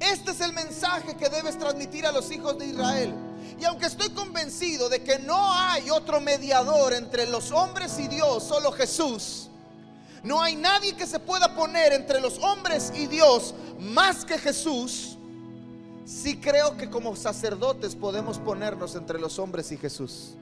Este 0.00 0.32
es 0.32 0.40
el 0.40 0.52
mensaje 0.52 1.16
que 1.16 1.28
debes 1.28 1.58
transmitir 1.58 2.06
a 2.06 2.12
los 2.12 2.30
hijos 2.30 2.58
de 2.58 2.66
Israel. 2.66 3.14
Y 3.58 3.64
aunque 3.64 3.86
estoy 3.86 4.10
convencido 4.10 4.88
de 4.88 5.02
que 5.02 5.18
no 5.18 5.52
hay 5.52 5.90
otro 5.90 6.20
mediador 6.20 6.92
entre 6.92 7.26
los 7.26 7.50
hombres 7.52 7.98
y 7.98 8.08
Dios, 8.08 8.42
solo 8.42 8.72
Jesús, 8.72 9.48
no 10.22 10.42
hay 10.42 10.56
nadie 10.56 10.94
que 10.94 11.06
se 11.06 11.20
pueda 11.20 11.54
poner 11.54 11.92
entre 11.92 12.20
los 12.20 12.38
hombres 12.38 12.92
y 12.94 13.06
Dios 13.06 13.54
más 13.78 14.24
que 14.24 14.38
Jesús, 14.38 15.18
sí 16.04 16.38
creo 16.38 16.76
que 16.76 16.88
como 16.88 17.14
sacerdotes 17.14 17.94
podemos 17.94 18.38
ponernos 18.38 18.94
entre 18.94 19.18
los 19.18 19.38
hombres 19.38 19.70
y 19.70 19.76
Jesús. 19.76 20.34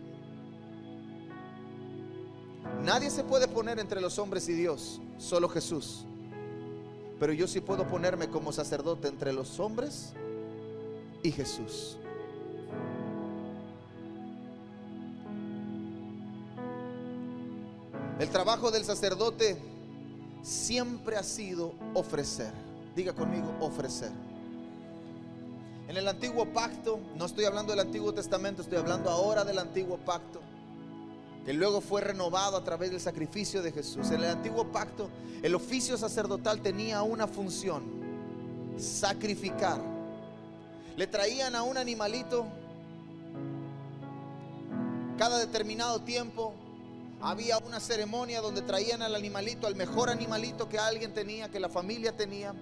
Nadie 2.84 3.10
se 3.10 3.22
puede 3.22 3.46
poner 3.46 3.78
entre 3.78 4.00
los 4.00 4.18
hombres 4.18 4.48
y 4.48 4.54
Dios, 4.54 5.00
solo 5.16 5.48
Jesús. 5.48 6.04
Pero 7.20 7.32
yo 7.32 7.46
sí 7.46 7.60
puedo 7.60 7.86
ponerme 7.86 8.28
como 8.28 8.52
sacerdote 8.52 9.06
entre 9.06 9.32
los 9.32 9.60
hombres 9.60 10.12
y 11.22 11.30
Jesús. 11.30 11.96
El 18.18 18.28
trabajo 18.30 18.72
del 18.72 18.84
sacerdote 18.84 19.56
siempre 20.42 21.16
ha 21.16 21.22
sido 21.22 21.74
ofrecer. 21.94 22.52
Diga 22.96 23.12
conmigo, 23.12 23.54
ofrecer. 23.60 24.10
En 25.86 25.96
el 25.96 26.08
antiguo 26.08 26.46
pacto, 26.52 26.98
no 27.14 27.26
estoy 27.26 27.44
hablando 27.44 27.72
del 27.72 27.80
Antiguo 27.80 28.12
Testamento, 28.12 28.62
estoy 28.62 28.78
hablando 28.78 29.08
ahora 29.08 29.44
del 29.44 29.58
antiguo 29.60 29.98
pacto 29.98 30.40
que 31.44 31.52
luego 31.52 31.80
fue 31.80 32.00
renovado 32.00 32.56
a 32.56 32.64
través 32.64 32.90
del 32.90 33.00
sacrificio 33.00 33.62
de 33.62 33.72
Jesús. 33.72 34.10
En 34.10 34.22
el 34.22 34.30
antiguo 34.30 34.70
pacto, 34.70 35.10
el 35.42 35.54
oficio 35.54 35.96
sacerdotal 35.96 36.60
tenía 36.60 37.02
una 37.02 37.26
función, 37.26 37.82
sacrificar. 38.78 39.80
Le 40.96 41.06
traían 41.06 41.56
a 41.56 41.62
un 41.62 41.76
animalito 41.76 42.46
cada 45.18 45.38
determinado 45.38 46.00
tiempo. 46.02 46.54
Había 47.20 47.58
una 47.58 47.80
ceremonia 47.80 48.40
donde 48.40 48.62
traían 48.62 49.02
al 49.02 49.14
animalito, 49.14 49.66
al 49.66 49.76
mejor 49.76 50.10
animalito 50.10 50.68
que 50.68 50.78
alguien 50.78 51.14
tenía, 51.14 51.48
que 51.48 51.60
la 51.60 51.68
familia 51.68 52.16
tenía. 52.16 52.54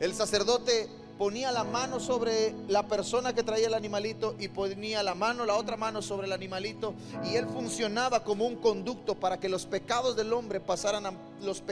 El 0.00 0.14
sacerdote 0.14 0.88
ponía 1.18 1.52
la 1.52 1.64
mano 1.64 2.00
sobre 2.00 2.54
la 2.68 2.86
persona 2.86 3.34
que 3.34 3.42
traía 3.42 3.68
el 3.68 3.74
animalito 3.74 4.34
y 4.38 4.48
ponía 4.48 5.02
la 5.02 5.14
mano, 5.14 5.44
la 5.44 5.56
otra 5.56 5.76
mano 5.76 6.02
sobre 6.02 6.26
el 6.26 6.32
animalito 6.32 6.94
y 7.24 7.36
él 7.36 7.46
funcionaba 7.46 8.24
como 8.24 8.46
un 8.46 8.56
conducto 8.56 9.14
para 9.14 9.38
que 9.38 9.48
los 9.48 9.66
pecados 9.66 10.16
del 10.16 10.32
hombre 10.32 10.60
pasaran 10.60 11.06
a 11.06 11.12
los 11.42 11.62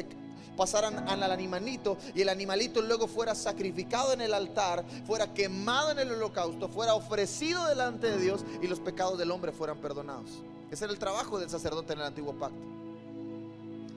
pasaran 0.57 1.09
al 1.09 1.23
animalito 1.23 1.97
y 2.15 2.21
el 2.21 2.29
animalito 2.29 2.83
luego 2.83 3.07
fuera 3.07 3.35
sacrificado 3.35 4.13
en 4.13 4.21
el 4.21 4.35
altar, 4.35 4.85
fuera 5.07 5.33
quemado 5.33 5.93
en 5.93 6.01
el 6.01 6.13
holocausto, 6.13 6.69
fuera 6.69 6.95
ofrecido 6.95 7.67
delante 7.67 8.11
de 8.11 8.19
Dios 8.19 8.45
y 8.61 8.67
los 8.67 8.79
pecados 8.79 9.19
del 9.19 9.31
hombre 9.31 9.53
fueran 9.53 9.79
perdonados. 9.79 10.29
Ese 10.71 10.85
era 10.85 10.93
el 10.93 10.99
trabajo 10.99 11.39
del 11.39 11.49
sacerdote 11.49 11.95
en 11.95 12.01
el 12.01 12.07
antiguo 12.07 12.35
pacto. 12.35 12.59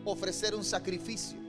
Ofrecer 0.06 0.56
un 0.56 0.64
sacrificio. 0.64 1.43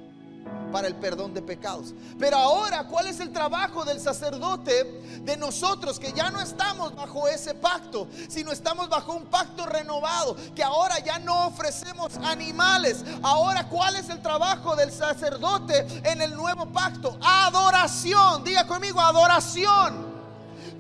Para 0.72 0.88
el 0.88 0.96
perdón 0.96 1.32
de 1.34 1.40
pecados. 1.40 1.94
Pero 2.18 2.36
ahora, 2.36 2.88
¿cuál 2.88 3.06
es 3.06 3.20
el 3.20 3.32
trabajo 3.32 3.84
del 3.84 4.00
sacerdote 4.00 4.84
de 5.22 5.36
nosotros 5.36 6.00
que 6.00 6.12
ya 6.12 6.30
no 6.30 6.40
estamos 6.40 6.94
bajo 6.96 7.28
ese 7.28 7.54
pacto, 7.54 8.08
sino 8.28 8.50
estamos 8.50 8.88
bajo 8.88 9.12
un 9.12 9.26
pacto 9.26 9.66
renovado, 9.66 10.36
que 10.54 10.64
ahora 10.64 10.98
ya 10.98 11.18
no 11.20 11.46
ofrecemos 11.46 12.16
animales? 12.16 13.04
Ahora, 13.22 13.68
¿cuál 13.68 13.96
es 13.96 14.08
el 14.08 14.20
trabajo 14.20 14.74
del 14.74 14.90
sacerdote 14.90 15.86
en 16.02 16.20
el 16.20 16.34
nuevo 16.34 16.66
pacto? 16.66 17.16
Adoración. 17.22 18.42
Diga 18.42 18.66
conmigo, 18.66 19.00
adoración 19.00 20.13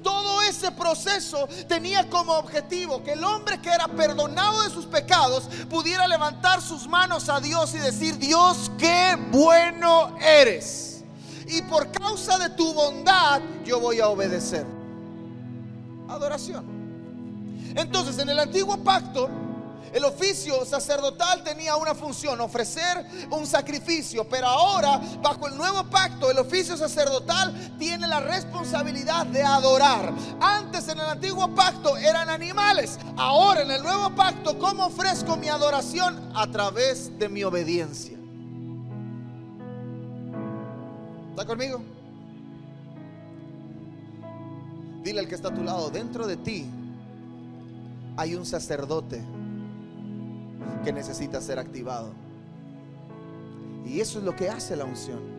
todo 0.04 0.42
ese 0.42 0.70
proceso 0.70 1.48
tenía 1.66 2.08
como 2.08 2.34
objetivo 2.34 3.02
que 3.02 3.14
el 3.14 3.24
hombre 3.24 3.60
que 3.60 3.70
era 3.70 3.88
perdonado 3.88 4.62
de 4.62 4.70
sus 4.70 4.86
pecados 4.86 5.48
pudiera 5.68 6.06
levantar 6.06 6.62
sus 6.62 6.86
manos 6.86 7.28
a 7.28 7.40
Dios 7.40 7.74
y 7.74 7.78
decir, 7.78 8.18
Dios, 8.18 8.70
qué 8.78 9.18
bueno 9.32 10.16
eres. 10.20 11.02
Y 11.48 11.62
por 11.62 11.90
causa 11.90 12.38
de 12.38 12.50
tu 12.50 12.72
bondad 12.72 13.40
yo 13.64 13.80
voy 13.80 13.98
a 13.98 14.08
obedecer. 14.08 14.64
Adoración. 16.08 16.64
Entonces, 17.74 18.18
en 18.18 18.28
el 18.28 18.38
antiguo 18.38 18.76
pacto, 18.76 19.28
el 19.94 20.04
oficio 20.04 20.64
sacerdotal 20.64 21.44
tenía 21.44 21.76
una 21.76 21.94
función, 21.94 22.40
ofrecer 22.40 23.06
un 23.30 23.46
sacrificio, 23.46 24.28
pero 24.28 24.48
ahora, 24.48 25.00
bajo 25.22 25.46
el 25.46 25.56
nuevo 25.56 25.84
pacto, 25.84 26.32
el 26.32 26.38
oficio 26.38 26.76
sacerdotal 26.76 27.76
tiene 27.78 28.08
la 28.08 28.18
responsabilidad 28.18 29.24
de 29.26 29.44
adorar. 29.44 30.12
Antes 30.40 30.88
en 30.88 30.98
el 30.98 31.06
antiguo 31.06 31.54
pacto 31.54 31.96
eran 31.96 32.28
animales, 32.28 32.98
ahora 33.16 33.62
en 33.62 33.70
el 33.70 33.84
nuevo 33.84 34.12
pacto, 34.16 34.58
¿cómo 34.58 34.86
ofrezco 34.86 35.36
mi 35.36 35.48
adoración? 35.48 36.32
A 36.34 36.48
través 36.48 37.16
de 37.16 37.28
mi 37.28 37.44
obediencia. 37.44 38.18
¿Está 41.30 41.46
conmigo? 41.46 41.80
Dile 45.04 45.20
al 45.20 45.28
que 45.28 45.36
está 45.36 45.50
a 45.50 45.54
tu 45.54 45.62
lado, 45.62 45.88
dentro 45.90 46.26
de 46.26 46.36
ti 46.36 46.66
hay 48.16 48.34
un 48.34 48.44
sacerdote 48.44 49.22
que 50.84 50.92
necesita 50.92 51.40
ser 51.40 51.58
activado. 51.58 52.12
Y 53.86 54.00
eso 54.00 54.18
es 54.18 54.24
lo 54.24 54.34
que 54.34 54.48
hace 54.48 54.76
la 54.76 54.84
unción. 54.84 55.34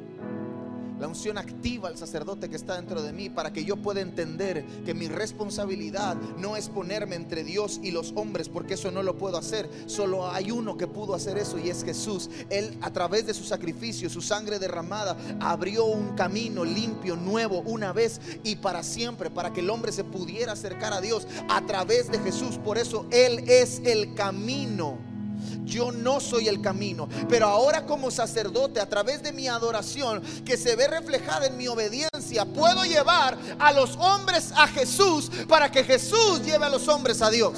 La 0.99 1.09
unción 1.09 1.37
activa 1.37 1.89
al 1.89 1.97
sacerdote 1.97 2.49
que 2.49 2.55
está 2.55 2.77
dentro 2.77 3.01
de 3.01 3.11
mí 3.11 3.29
para 3.29 3.51
que 3.51 3.65
yo 3.65 3.75
pueda 3.75 3.99
entender 3.99 4.65
que 4.85 4.93
mi 4.93 5.09
responsabilidad 5.09 6.15
no 6.37 6.55
es 6.55 6.69
ponerme 6.69 7.17
entre 7.17 7.43
Dios 7.43 7.81
y 7.83 7.91
los 7.91 8.13
hombres, 8.15 8.47
porque 8.47 8.75
eso 8.75 8.91
no 8.91 9.03
lo 9.03 9.17
puedo 9.17 9.37
hacer. 9.37 9.69
Solo 9.87 10.31
hay 10.31 10.51
uno 10.51 10.77
que 10.77 10.87
pudo 10.87 11.13
hacer 11.13 11.37
eso 11.37 11.59
y 11.59 11.69
es 11.69 11.83
Jesús. 11.83 12.29
Él 12.49 12.77
a 12.81 12.93
través 12.93 13.27
de 13.27 13.33
su 13.33 13.43
sacrificio, 13.43 14.09
su 14.09 14.21
sangre 14.21 14.57
derramada, 14.57 15.17
abrió 15.41 15.83
un 15.83 16.15
camino 16.15 16.63
limpio, 16.63 17.17
nuevo, 17.17 17.59
una 17.65 17.91
vez 17.91 18.21
y 18.45 18.55
para 18.55 18.81
siempre, 18.81 19.29
para 19.29 19.51
que 19.51 19.59
el 19.59 19.69
hombre 19.69 19.91
se 19.91 20.05
pudiera 20.05 20.53
acercar 20.53 20.93
a 20.93 21.01
Dios 21.01 21.27
a 21.49 21.65
través 21.65 22.09
de 22.09 22.19
Jesús. 22.19 22.57
Por 22.57 22.77
eso 22.77 23.05
Él 23.11 23.43
es 23.49 23.81
el 23.83 24.13
camino 24.13 25.14
yo 25.63 25.91
no 25.91 26.19
soy 26.19 26.47
el 26.47 26.61
camino. 26.61 27.07
Pero 27.29 27.47
ahora 27.47 27.85
como 27.85 28.11
sacerdote, 28.11 28.79
a 28.79 28.89
través 28.89 29.23
de 29.23 29.31
mi 29.31 29.47
adoración, 29.47 30.21
que 30.43 30.57
se 30.57 30.75
ve 30.75 30.87
reflejada 30.87 31.47
en 31.47 31.57
mi 31.57 31.67
obediencia, 31.67 32.45
puedo 32.45 32.85
llevar 32.85 33.37
a 33.59 33.71
los 33.71 33.95
hombres 33.97 34.51
a 34.55 34.67
Jesús 34.67 35.31
para 35.47 35.71
que 35.71 35.83
Jesús 35.83 36.41
lleve 36.43 36.65
a 36.65 36.69
los 36.69 36.87
hombres 36.87 37.21
a 37.21 37.29
Dios. 37.29 37.53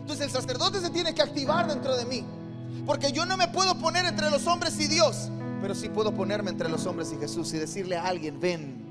Entonces 0.00 0.26
el 0.26 0.30
sacerdote 0.32 0.80
se 0.80 0.90
tiene 0.90 1.14
que 1.14 1.22
activar 1.22 1.66
dentro 1.66 1.96
de 1.96 2.04
mí. 2.04 2.24
Porque 2.86 3.10
yo 3.10 3.26
no 3.26 3.36
me 3.36 3.48
puedo 3.48 3.76
poner 3.78 4.06
entre 4.06 4.30
los 4.30 4.46
hombres 4.46 4.78
y 4.78 4.86
Dios. 4.86 5.30
Pero 5.60 5.74
sí 5.74 5.88
puedo 5.88 6.14
ponerme 6.14 6.50
entre 6.50 6.68
los 6.68 6.86
hombres 6.86 7.12
y 7.12 7.16
Jesús 7.16 7.52
y 7.54 7.58
decirle 7.58 7.96
a 7.96 8.06
alguien, 8.06 8.38
ven, 8.38 8.86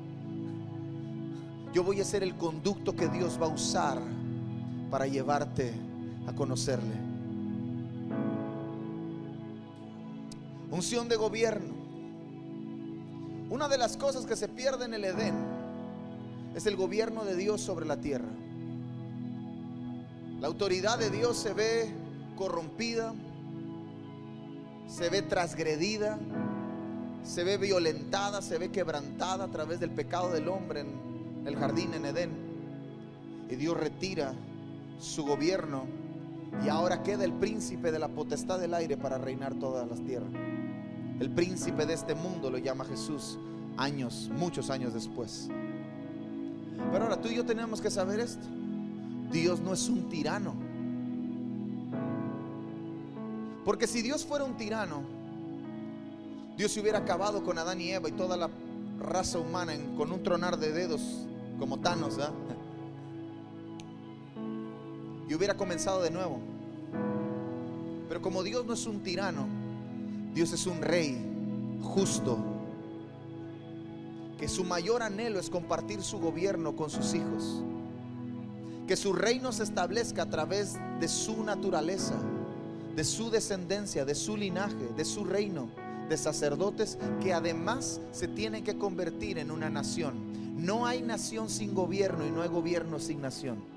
yo 1.74 1.84
voy 1.84 2.02
a 2.02 2.06
ser 2.06 2.24
el 2.24 2.36
conducto 2.36 2.96
que 2.96 3.08
Dios 3.08 3.40
va 3.42 3.46
a 3.46 3.50
usar 3.50 4.02
para 4.96 5.08
llevarte 5.08 5.74
a 6.26 6.32
conocerle. 6.32 6.96
Unción 10.72 11.10
de 11.10 11.18
gobierno. 11.18 11.74
Una 13.50 13.68
de 13.68 13.78
las 13.78 13.98
cosas 13.98 14.26
que 14.26 14.38
se 14.38 14.48
pierde 14.48 14.86
en 14.86 14.94
el 14.94 15.04
Edén 15.04 15.36
es 16.56 16.66
el 16.66 16.78
gobierno 16.78 17.26
de 17.26 17.36
Dios 17.36 17.60
sobre 17.60 17.86
la 17.86 17.98
tierra. 17.98 18.30
La 20.40 20.48
autoridad 20.48 20.98
de 20.98 21.10
Dios 21.10 21.36
se 21.36 21.54
ve 21.54 21.94
corrompida, 22.38 23.14
se 24.88 25.10
ve 25.10 25.22
transgredida, 25.24 26.18
se 27.22 27.44
ve 27.44 27.58
violentada, 27.58 28.42
se 28.42 28.58
ve 28.58 28.72
quebrantada 28.72 29.44
a 29.44 29.52
través 29.52 29.82
del 29.82 29.92
pecado 29.92 30.32
del 30.32 30.48
hombre 30.48 30.80
en 30.80 31.44
el 31.46 31.58
jardín 31.58 31.94
en 31.96 32.06
Edén. 32.06 32.32
Y 33.50 33.58
Dios 33.58 33.76
retira 33.76 34.34
su 35.00 35.26
gobierno 35.26 35.86
y 36.64 36.70
ahora 36.70 37.04
queda 37.04 37.24
el 37.24 37.34
príncipe 37.34 37.92
de 37.92 38.00
la 38.00 38.08
potestad 38.08 38.60
del 38.60 38.74
aire 38.74 38.98
para 38.98 39.18
reinar 39.18 39.56
todas 39.56 39.88
las 39.88 40.02
tierras. 40.02 40.32
El 41.20 41.30
príncipe 41.30 41.86
de 41.86 41.94
este 41.94 42.16
mundo 42.16 42.50
lo 42.50 42.58
llama 42.58 42.86
Jesús 42.86 43.38
años, 43.78 44.30
muchos 44.38 44.70
años 44.70 44.94
después. 44.94 45.50
Pero 46.92 47.06
ahora 47.06 47.22
tú 47.22 47.30
y 47.30 47.36
yo 47.36 47.46
tenemos 47.46 47.82
que 47.82 47.90
saber 47.90 48.20
esto. 48.20 48.46
Dios 49.32 49.60
no 49.60 49.74
es 49.74 49.88
un 49.90 50.10
tirano. 50.10 50.54
Porque 53.64 53.88
si 53.88 54.02
Dios 54.02 54.26
fuera 54.26 54.46
un 54.46 54.56
tirano, 54.58 55.04
Dios 56.58 56.72
se 56.72 56.80
hubiera 56.80 57.00
acabado 57.00 57.44
con 57.44 57.58
Adán 57.58 57.82
y 57.82 57.92
Eva 57.92 58.08
y 58.08 58.12
toda 58.12 58.38
la 58.38 58.50
raza 59.00 59.40
humana 59.40 59.74
con 59.98 60.12
un 60.12 60.24
tronar 60.24 60.58
de 60.58 60.72
dedos 60.72 61.02
como 61.60 61.80
Thanos, 61.80 62.18
¿verdad? 62.18 62.34
Y 65.28 65.34
hubiera 65.34 65.56
comenzado 65.56 66.02
de 66.02 66.12
nuevo. 66.12 66.40
Pero 68.08 68.22
como 68.22 68.44
Dios 68.44 68.66
no 68.66 68.74
es 68.74 68.86
un 68.86 69.02
tirano, 69.02 69.48
Dios 70.34 70.52
es 70.54 70.66
un 70.68 70.82
rey 70.82 71.18
justo, 71.82 72.38
que 74.38 74.48
su 74.48 74.64
mayor 74.64 75.02
anhelo 75.02 75.40
es 75.40 75.50
compartir 75.50 76.02
su 76.02 76.20
gobierno 76.20 76.76
con 76.76 76.90
sus 76.90 77.14
hijos, 77.14 77.64
que 78.88 78.96
su 78.96 79.14
reino 79.14 79.52
se 79.52 79.64
establezca 79.64 80.24
a 80.24 80.30
través 80.30 80.76
de 81.00 81.08
su 81.08 81.44
naturaleza, 81.44 82.16
de 82.96 83.04
su 83.04 83.30
descendencia, 83.30 84.06
de 84.06 84.16
su 84.16 84.38
linaje, 84.38 84.90
de 84.96 85.06
su 85.06 85.24
reino, 85.24 85.70
de 86.10 86.18
sacerdotes 86.18 86.98
que 87.22 87.34
además 87.34 88.00
se 88.12 88.28
tienen 88.28 88.64
que 88.64 88.78
convertir 88.78 89.38
en 89.38 89.52
una 89.52 89.70
nación. 89.70 90.16
No 90.56 90.86
hay 90.86 91.02
nación 91.02 91.50
sin 91.50 91.74
gobierno 91.74 92.26
y 92.26 92.32
no 92.32 92.42
hay 92.42 92.50
gobierno 92.50 93.00
sin 93.00 93.22
nación. 93.22 93.75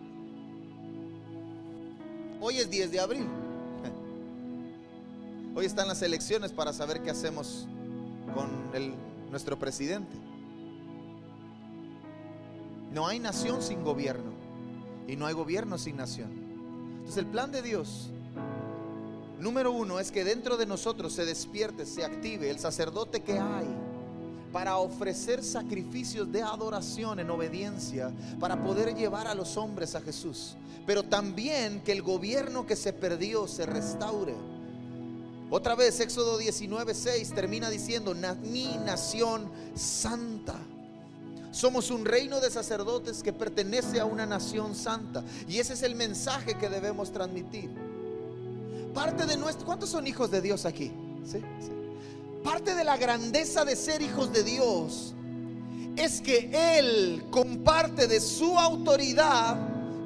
Hoy 2.40 2.58
es 2.58 2.70
10 2.70 2.92
de 2.92 3.00
abril. 3.00 3.26
Hoy 5.54 5.66
están 5.66 5.88
las 5.88 6.02
elecciones 6.02 6.52
para 6.52 6.72
saber 6.72 7.02
qué 7.02 7.10
hacemos 7.10 7.66
con 8.32 8.48
nuestro 9.30 9.58
presidente. 9.58 10.14
No 12.92 13.06
hay 13.08 13.18
nación 13.18 13.60
sin 13.60 13.82
gobierno 13.82 14.32
y 15.08 15.16
no 15.16 15.26
hay 15.26 15.34
gobierno 15.34 15.78
sin 15.78 15.96
nación. 15.96 16.30
Entonces 16.98 17.16
el 17.16 17.26
plan 17.26 17.50
de 17.50 17.60
Dios, 17.60 18.10
número 19.40 19.72
uno, 19.72 19.98
es 19.98 20.12
que 20.12 20.24
dentro 20.24 20.56
de 20.56 20.66
nosotros 20.66 21.12
se 21.12 21.24
despierte, 21.24 21.86
se 21.86 22.04
active 22.04 22.50
el 22.50 22.58
sacerdote 22.60 23.20
que 23.20 23.38
hay 23.38 23.66
para 24.52 24.78
ofrecer 24.78 25.42
sacrificios 25.42 26.30
de 26.30 26.42
adoración 26.42 27.20
en 27.20 27.30
obediencia, 27.30 28.10
para 28.40 28.62
poder 28.62 28.94
llevar 28.94 29.26
a 29.26 29.34
los 29.34 29.56
hombres 29.56 29.94
a 29.94 30.00
Jesús. 30.00 30.54
Pero 30.86 31.02
también 31.02 31.80
que 31.80 31.92
el 31.92 32.02
gobierno 32.02 32.66
que 32.66 32.76
se 32.76 32.92
perdió 32.92 33.46
se 33.46 33.66
restaure. 33.66 34.34
Otra 35.50 35.74
vez, 35.74 36.00
Éxodo 36.00 36.38
19, 36.38 36.94
6 36.94 37.32
termina 37.34 37.70
diciendo, 37.70 38.14
mi 38.42 38.76
nación 38.84 39.50
santa. 39.74 40.56
Somos 41.50 41.90
un 41.90 42.04
reino 42.04 42.40
de 42.40 42.50
sacerdotes 42.50 43.22
que 43.22 43.32
pertenece 43.32 44.00
a 44.00 44.04
una 44.04 44.26
nación 44.26 44.74
santa. 44.74 45.24
Y 45.48 45.58
ese 45.58 45.72
es 45.72 45.82
el 45.82 45.94
mensaje 45.94 46.56
que 46.58 46.68
debemos 46.68 47.10
transmitir. 47.12 47.70
Parte 48.94 49.26
de 49.26 49.36
nuestro... 49.36 49.64
¿Cuántos 49.64 49.88
son 49.88 50.06
hijos 50.06 50.30
de 50.30 50.42
Dios 50.42 50.66
aquí? 50.66 50.92
¿Sí? 51.24 51.38
¿Sí? 51.60 51.77
Parte 52.42 52.74
de 52.74 52.84
la 52.84 52.96
grandeza 52.96 53.64
de 53.64 53.76
ser 53.76 54.02
hijos 54.02 54.32
de 54.32 54.42
Dios 54.42 55.14
es 55.96 56.20
que 56.20 56.50
Él 56.78 57.24
comparte 57.30 58.06
de 58.06 58.20
su 58.20 58.58
autoridad 58.58 59.56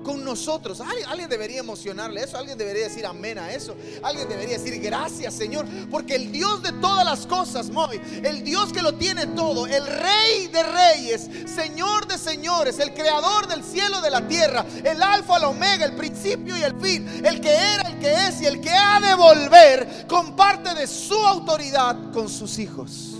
con 0.03 0.25
nosotros. 0.25 0.81
Alguien, 1.09 1.29
debería 1.29 1.61
emocionarle 1.61 2.23
eso, 2.23 2.37
alguien 2.37 2.59
debería 2.59 2.85
decir 2.85 3.07
amén 3.07 3.39
a 3.39 3.53
eso, 3.53 3.75
alguien 4.03 4.29
debería 4.29 4.59
decir 4.59 4.81
gracias 4.81 5.35
Señor, 5.35 5.67
porque 5.91 6.17
el 6.17 6.33
Dios 6.33 6.63
de 6.63 6.73
todas 6.73 7.05
las 7.05 7.27
cosas, 7.27 7.71
Moy, 7.71 8.01
el 8.23 8.43
Dios 8.43 8.73
que 8.73 8.83
lo 8.83 8.95
tiene 8.95 9.27
todo, 9.29 9.67
el 9.67 9.87
Rey 9.87 10.49
de 10.49 10.63
reyes, 10.63 11.29
Señor 11.47 12.07
de 12.07 12.19
señores, 12.19 12.79
el 12.79 12.93
Creador 12.93 13.47
del 13.47 13.63
cielo 13.63 14.01
de 14.01 14.11
la 14.11 14.27
tierra, 14.27 14.65
el 14.85 15.03
Alfa, 15.03 15.37
el 15.37 15.45
Omega, 15.45 15.85
el 15.85 15.95
principio 15.95 16.57
y 16.57 16.63
el 16.63 16.79
fin, 16.81 17.09
el 17.25 17.41
que 17.41 17.55
era, 17.55 17.89
el 17.89 17.99
que 17.99 18.29
es 18.29 18.41
y 18.41 18.47
el 18.47 18.61
que 18.61 18.71
ha 18.71 19.01
de 19.01 19.15
volver, 19.15 20.07
comparte 20.09 20.75
de 20.75 20.87
su 20.87 21.15
autoridad 21.15 22.13
con 22.13 22.29
sus 22.29 22.59
hijos. 22.59 23.13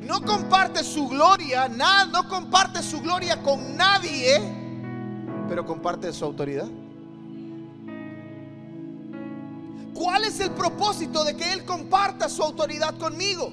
No 0.00 0.20
comparte 0.20 0.84
su 0.84 1.08
gloria, 1.08 1.68
no 1.68 2.28
comparte 2.28 2.82
su 2.82 3.00
gloria 3.00 3.40
con 3.40 3.76
nadie 3.76 4.61
pero 5.52 5.66
comparte 5.66 6.10
su 6.14 6.24
autoridad. 6.24 6.66
¿Cuál 9.92 10.24
es 10.24 10.40
el 10.40 10.50
propósito 10.52 11.24
de 11.24 11.36
que 11.36 11.52
Él 11.52 11.66
comparta 11.66 12.30
su 12.30 12.42
autoridad 12.42 12.96
conmigo? 12.96 13.52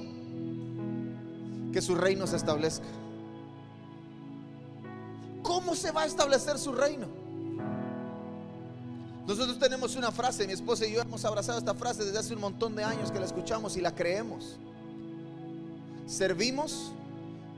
Que 1.70 1.82
su 1.82 1.94
reino 1.94 2.26
se 2.26 2.36
establezca. 2.36 2.86
¿Cómo 5.42 5.74
se 5.74 5.90
va 5.90 6.04
a 6.04 6.06
establecer 6.06 6.58
su 6.58 6.72
reino? 6.72 7.06
Nosotros 9.26 9.58
tenemos 9.58 9.94
una 9.94 10.10
frase, 10.10 10.46
mi 10.46 10.54
esposa 10.54 10.86
y 10.86 10.94
yo 10.94 11.02
hemos 11.02 11.22
abrazado 11.26 11.58
esta 11.58 11.74
frase 11.74 12.02
desde 12.06 12.18
hace 12.18 12.32
un 12.32 12.40
montón 12.40 12.74
de 12.76 12.82
años 12.82 13.12
que 13.12 13.18
la 13.18 13.26
escuchamos 13.26 13.76
y 13.76 13.82
la 13.82 13.94
creemos. 13.94 14.56
Servimos 16.06 16.92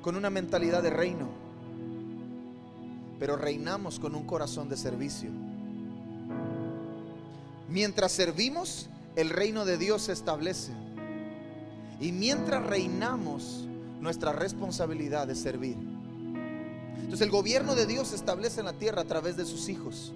con 0.02 0.16
una 0.16 0.30
mentalidad 0.30 0.82
de 0.82 0.90
reino 0.90 1.41
pero 3.22 3.36
reinamos 3.36 4.00
con 4.00 4.16
un 4.16 4.24
corazón 4.24 4.68
de 4.68 4.76
servicio. 4.76 5.30
Mientras 7.68 8.10
servimos, 8.10 8.88
el 9.14 9.30
reino 9.30 9.64
de 9.64 9.78
Dios 9.78 10.02
se 10.02 10.12
establece. 10.12 10.72
Y 12.00 12.10
mientras 12.10 12.66
reinamos, 12.66 13.64
nuestra 14.00 14.32
responsabilidad 14.32 15.30
es 15.30 15.38
servir. 15.38 15.76
Entonces 16.96 17.20
el 17.20 17.30
gobierno 17.30 17.76
de 17.76 17.86
Dios 17.86 18.08
se 18.08 18.16
establece 18.16 18.58
en 18.58 18.66
la 18.66 18.72
tierra 18.72 19.02
a 19.02 19.06
través 19.06 19.36
de 19.36 19.44
sus 19.44 19.68
hijos. 19.68 20.12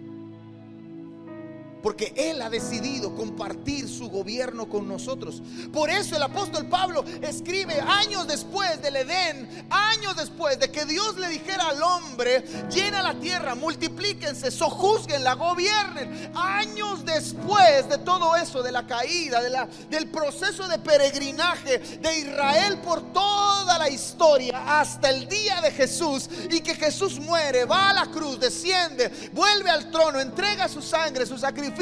Porque 1.87 2.13
Él 2.17 2.43
ha 2.43 2.51
decidido 2.51 3.15
compartir 3.15 3.89
su 3.89 4.11
gobierno 4.11 4.69
con 4.69 4.89
nosotros. 4.89 5.41
Por 5.73 5.89
eso 5.89 6.17
el 6.17 6.23
apóstol 6.25 6.67
Pablo 6.67 7.05
escribe 7.23 7.81
años 7.81 8.27
después 8.27 8.83
del 8.83 8.97
Edén, 8.97 9.69
años 9.71 10.17
después 10.17 10.59
de 10.59 10.73
que 10.73 10.85
Dios 10.85 11.17
le 11.17 11.29
dijera 11.29 11.69
al 11.69 11.81
hombre, 11.81 12.45
llena 12.73 13.05
la 13.05 13.15
tierra, 13.21 13.55
multiplíquense, 13.55 14.51
sojuzguen, 14.51 15.23
la 15.23 15.35
gobiernen. 15.35 16.33
Años 16.35 17.05
después 17.05 17.89
de 17.89 17.99
todo 17.99 18.35
eso, 18.35 18.65
de 18.65 18.73
la 18.73 18.85
caída, 18.85 19.41
del 19.89 20.11
proceso 20.11 20.67
de 20.67 20.81
peregrinaje 20.81 21.79
de 21.79 22.19
Israel 22.19 22.79
por 22.79 23.13
toda 23.13 23.79
la 23.79 23.89
historia 23.89 24.81
hasta 24.81 25.09
el 25.09 25.29
día 25.29 25.61
de 25.61 25.71
Jesús 25.71 26.29
y 26.51 26.63
que 26.63 26.75
Jesús 26.75 27.21
muere, 27.21 27.65
va 27.65 27.91
a 27.91 27.95
la 27.95 28.07
cruz, 28.07 28.41
desciende, 28.41 29.31
vuelve 29.33 29.71
al 29.71 29.89
trono, 29.93 30.19
entrega 30.19 30.67
su 30.67 30.83
sangre, 30.83 31.25
su 31.25 31.39
sacrificio 31.39 31.76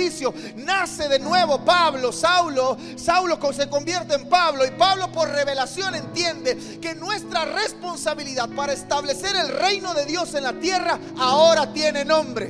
nace 0.57 1.09
de 1.09 1.19
nuevo 1.19 1.65
Pablo, 1.65 2.13
Saulo, 2.13 2.77
Saulo 2.97 3.39
se 3.53 3.69
convierte 3.69 4.15
en 4.15 4.29
Pablo 4.29 4.65
y 4.67 4.71
Pablo 4.73 5.11
por 5.13 5.29
revelación 5.29 5.95
entiende 5.95 6.79
que 6.81 6.95
nuestra 6.95 7.45
responsabilidad 7.45 8.49
para 8.51 8.73
establecer 8.73 9.37
el 9.37 9.49
reino 9.49 9.95
de 9.95 10.07
Dios 10.07 10.35
en 10.35 10.45
la 10.45 10.53
tierra 10.55 10.99
ahora 11.19 11.73
tiene 11.73 12.05
nombre. 12.05 12.47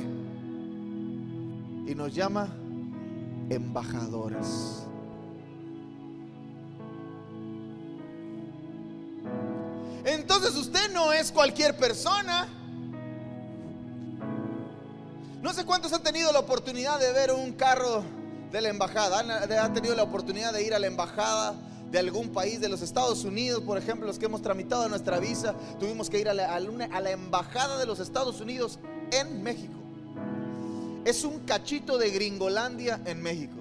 Y 1.86 1.94
nos 1.94 2.14
llama 2.14 2.48
embajadores. 3.50 4.84
Entonces 10.04 10.54
usted 10.54 10.92
no 10.92 11.12
es 11.12 11.32
cualquier 11.32 11.76
persona. 11.76 12.48
No 15.44 15.52
sé 15.52 15.66
cuántos 15.66 15.92
han 15.92 16.02
tenido 16.02 16.32
la 16.32 16.38
oportunidad 16.38 16.98
de 16.98 17.12
ver 17.12 17.30
un 17.30 17.52
carro 17.52 18.02
de 18.50 18.62
la 18.62 18.70
embajada. 18.70 19.18
Han, 19.62 19.74
tenido 19.74 19.94
la 19.94 20.02
oportunidad 20.02 20.54
de 20.54 20.64
ir 20.64 20.72
a 20.72 20.78
la 20.78 20.86
embajada 20.86 21.54
de 21.90 21.98
algún 21.98 22.30
país 22.30 22.62
de 22.62 22.70
los 22.70 22.80
Estados 22.80 23.24
Unidos, 23.24 23.62
por 23.62 23.76
ejemplo, 23.76 24.06
los 24.06 24.18
que 24.18 24.24
hemos 24.24 24.40
tramitado 24.40 24.88
nuestra 24.88 25.18
visa, 25.18 25.54
tuvimos 25.78 26.08
que 26.08 26.18
ir 26.18 26.30
a 26.30 26.34
la, 26.34 26.54
a 26.54 27.00
la 27.02 27.10
embajada 27.10 27.76
de 27.76 27.84
los 27.84 28.00
Estados 28.00 28.40
Unidos 28.40 28.78
en 29.12 29.42
México. 29.42 29.74
Es 31.04 31.24
un 31.24 31.40
cachito 31.40 31.98
de 31.98 32.08
Gringolandia 32.08 33.02
en 33.04 33.22
México. 33.22 33.60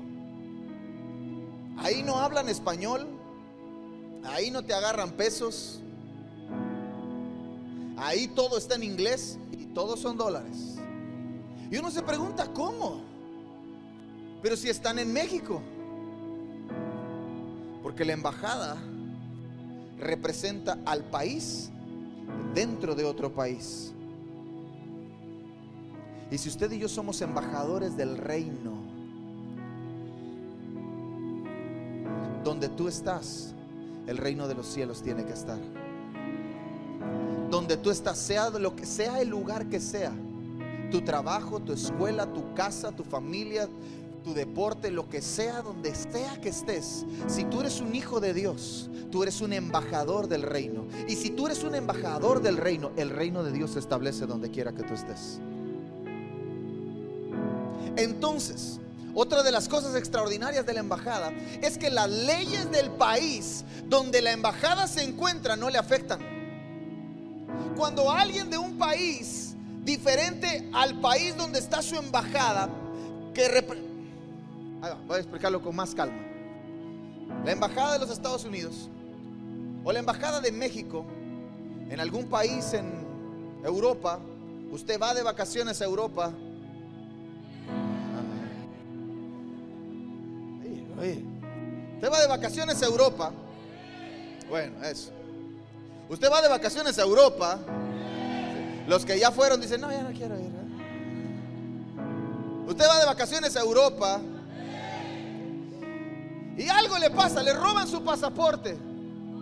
Ahí 1.79 2.01
no 2.01 2.17
hablan 2.17 2.47
español, 2.47 3.09
ahí 4.23 4.51
no 4.51 4.63
te 4.63 4.73
agarran 4.73 5.11
pesos, 5.11 5.81
ahí 7.97 8.29
todo 8.29 8.57
está 8.57 8.75
en 8.75 8.83
inglés 8.83 9.37
y 9.51 9.65
todos 9.65 9.99
son 9.99 10.15
dólares. 10.15 10.72
Y 11.69 11.77
uno 11.77 11.89
se 11.91 12.01
pregunta, 12.01 12.47
¿cómo? 12.53 13.01
Pero 14.41 14.55
si 14.55 14.69
están 14.69 14.99
en 14.99 15.11
México. 15.11 15.61
Porque 17.81 18.05
la 18.05 18.13
embajada 18.13 18.77
representa 19.99 20.77
al 20.85 21.03
país 21.03 21.69
dentro 22.53 22.95
de 22.95 23.05
otro 23.05 23.31
país. 23.33 23.93
Y 26.31 26.37
si 26.37 26.49
usted 26.49 26.71
y 26.71 26.79
yo 26.79 26.89
somos 26.89 27.21
embajadores 27.21 27.95
del 27.95 28.17
reino, 28.17 28.73
donde 32.43 32.69
tú 32.69 32.87
estás, 32.87 33.53
el 34.07 34.17
reino 34.17 34.47
de 34.47 34.55
los 34.55 34.67
cielos 34.67 35.01
tiene 35.01 35.25
que 35.25 35.33
estar. 35.33 35.59
Donde 37.49 37.77
tú 37.77 37.91
estás, 37.91 38.17
sea 38.17 38.49
lo 38.49 38.75
que 38.75 38.85
sea 38.85 39.21
el 39.21 39.29
lugar 39.29 39.67
que 39.67 39.79
sea, 39.79 40.11
tu 40.93 41.01
trabajo, 41.01 41.59
tu 41.59 41.73
escuela, 41.73 42.31
tu 42.31 42.53
casa, 42.53 42.91
tu 42.91 43.03
familia, 43.03 43.67
tu 44.23 44.31
deporte, 44.35 44.91
lo 44.91 45.09
que 45.09 45.23
sea, 45.23 45.63
donde 45.63 45.95
sea 45.95 46.39
que 46.39 46.49
estés, 46.49 47.03
si 47.25 47.45
tú 47.45 47.61
eres 47.61 47.81
un 47.81 47.95
hijo 47.95 48.19
de 48.19 48.31
Dios, 48.35 48.91
tú 49.09 49.23
eres 49.23 49.41
un 49.41 49.53
embajador 49.53 50.27
del 50.27 50.43
reino. 50.43 50.85
Y 51.07 51.15
si 51.15 51.31
tú 51.31 51.47
eres 51.47 51.63
un 51.63 51.73
embajador 51.73 52.43
del 52.43 52.57
reino, 52.57 52.91
el 52.95 53.09
reino 53.09 53.43
de 53.43 53.51
Dios 53.51 53.71
se 53.71 53.79
establece 53.79 54.27
donde 54.27 54.51
quiera 54.51 54.71
que 54.71 54.83
tú 54.83 54.93
estés. 54.93 55.39
Entonces, 57.95 58.79
otra 59.15 59.41
de 59.41 59.51
las 59.51 59.67
cosas 59.67 59.95
extraordinarias 59.95 60.63
de 60.63 60.73
la 60.75 60.81
embajada 60.81 61.31
es 61.63 61.79
que 61.79 61.89
las 61.89 62.07
leyes 62.07 62.69
del 62.69 62.91
país 62.91 63.65
donde 63.89 64.21
la 64.21 64.31
embajada 64.31 64.85
se 64.85 65.01
encuentra 65.01 65.55
no 65.55 65.71
le 65.71 65.79
afectan. 65.79 66.19
Cuando 67.75 68.11
alguien 68.11 68.51
de 68.51 68.59
un 68.59 68.77
país 68.77 69.42
diferente 69.83 70.69
al 70.73 70.99
país 70.99 71.35
donde 71.35 71.59
está 71.59 71.81
su 71.81 71.95
embajada, 71.95 72.69
que 73.33 73.47
voy 75.07 75.17
a 75.17 75.19
explicarlo 75.19 75.61
con 75.61 75.75
más 75.75 75.93
calma. 75.93 76.21
La 77.45 77.51
embajada 77.51 77.93
de 77.93 77.99
los 77.99 78.09
Estados 78.09 78.45
Unidos 78.45 78.89
o 79.83 79.91
la 79.91 79.99
embajada 79.99 80.39
de 80.39 80.51
México 80.51 81.05
en 81.89 81.99
algún 81.99 82.25
país 82.25 82.73
en 82.73 83.05
Europa, 83.63 84.19
usted 84.71 84.99
va 84.99 85.13
de 85.13 85.23
vacaciones 85.23 85.81
a 85.81 85.85
Europa. 85.85 86.31
Usted 91.95 92.11
va 92.11 92.21
de 92.21 92.27
vacaciones 92.27 92.81
a 92.81 92.85
Europa. 92.85 93.31
Bueno, 94.49 94.83
eso. 94.83 95.11
Usted 96.09 96.31
va 96.31 96.41
de 96.41 96.47
vacaciones 96.47 96.97
a 96.97 97.01
Europa 97.01 97.59
los 98.87 99.05
que 99.05 99.19
ya 99.19 99.31
fueron 99.31 99.61
dicen, 99.61 99.81
no, 99.81 99.91
ya 99.91 100.03
no 100.03 100.11
quiero 100.11 100.39
ir. 100.39 100.51
Usted 102.67 102.85
va 102.87 102.99
de 102.99 103.05
vacaciones 103.05 103.55
a 103.55 103.61
Europa 103.61 104.21
y 106.57 106.67
algo 106.69 106.97
le 106.97 107.09
pasa, 107.09 107.41
le 107.41 107.53
roban 107.53 107.87
su 107.87 108.03
pasaporte. 108.03 108.77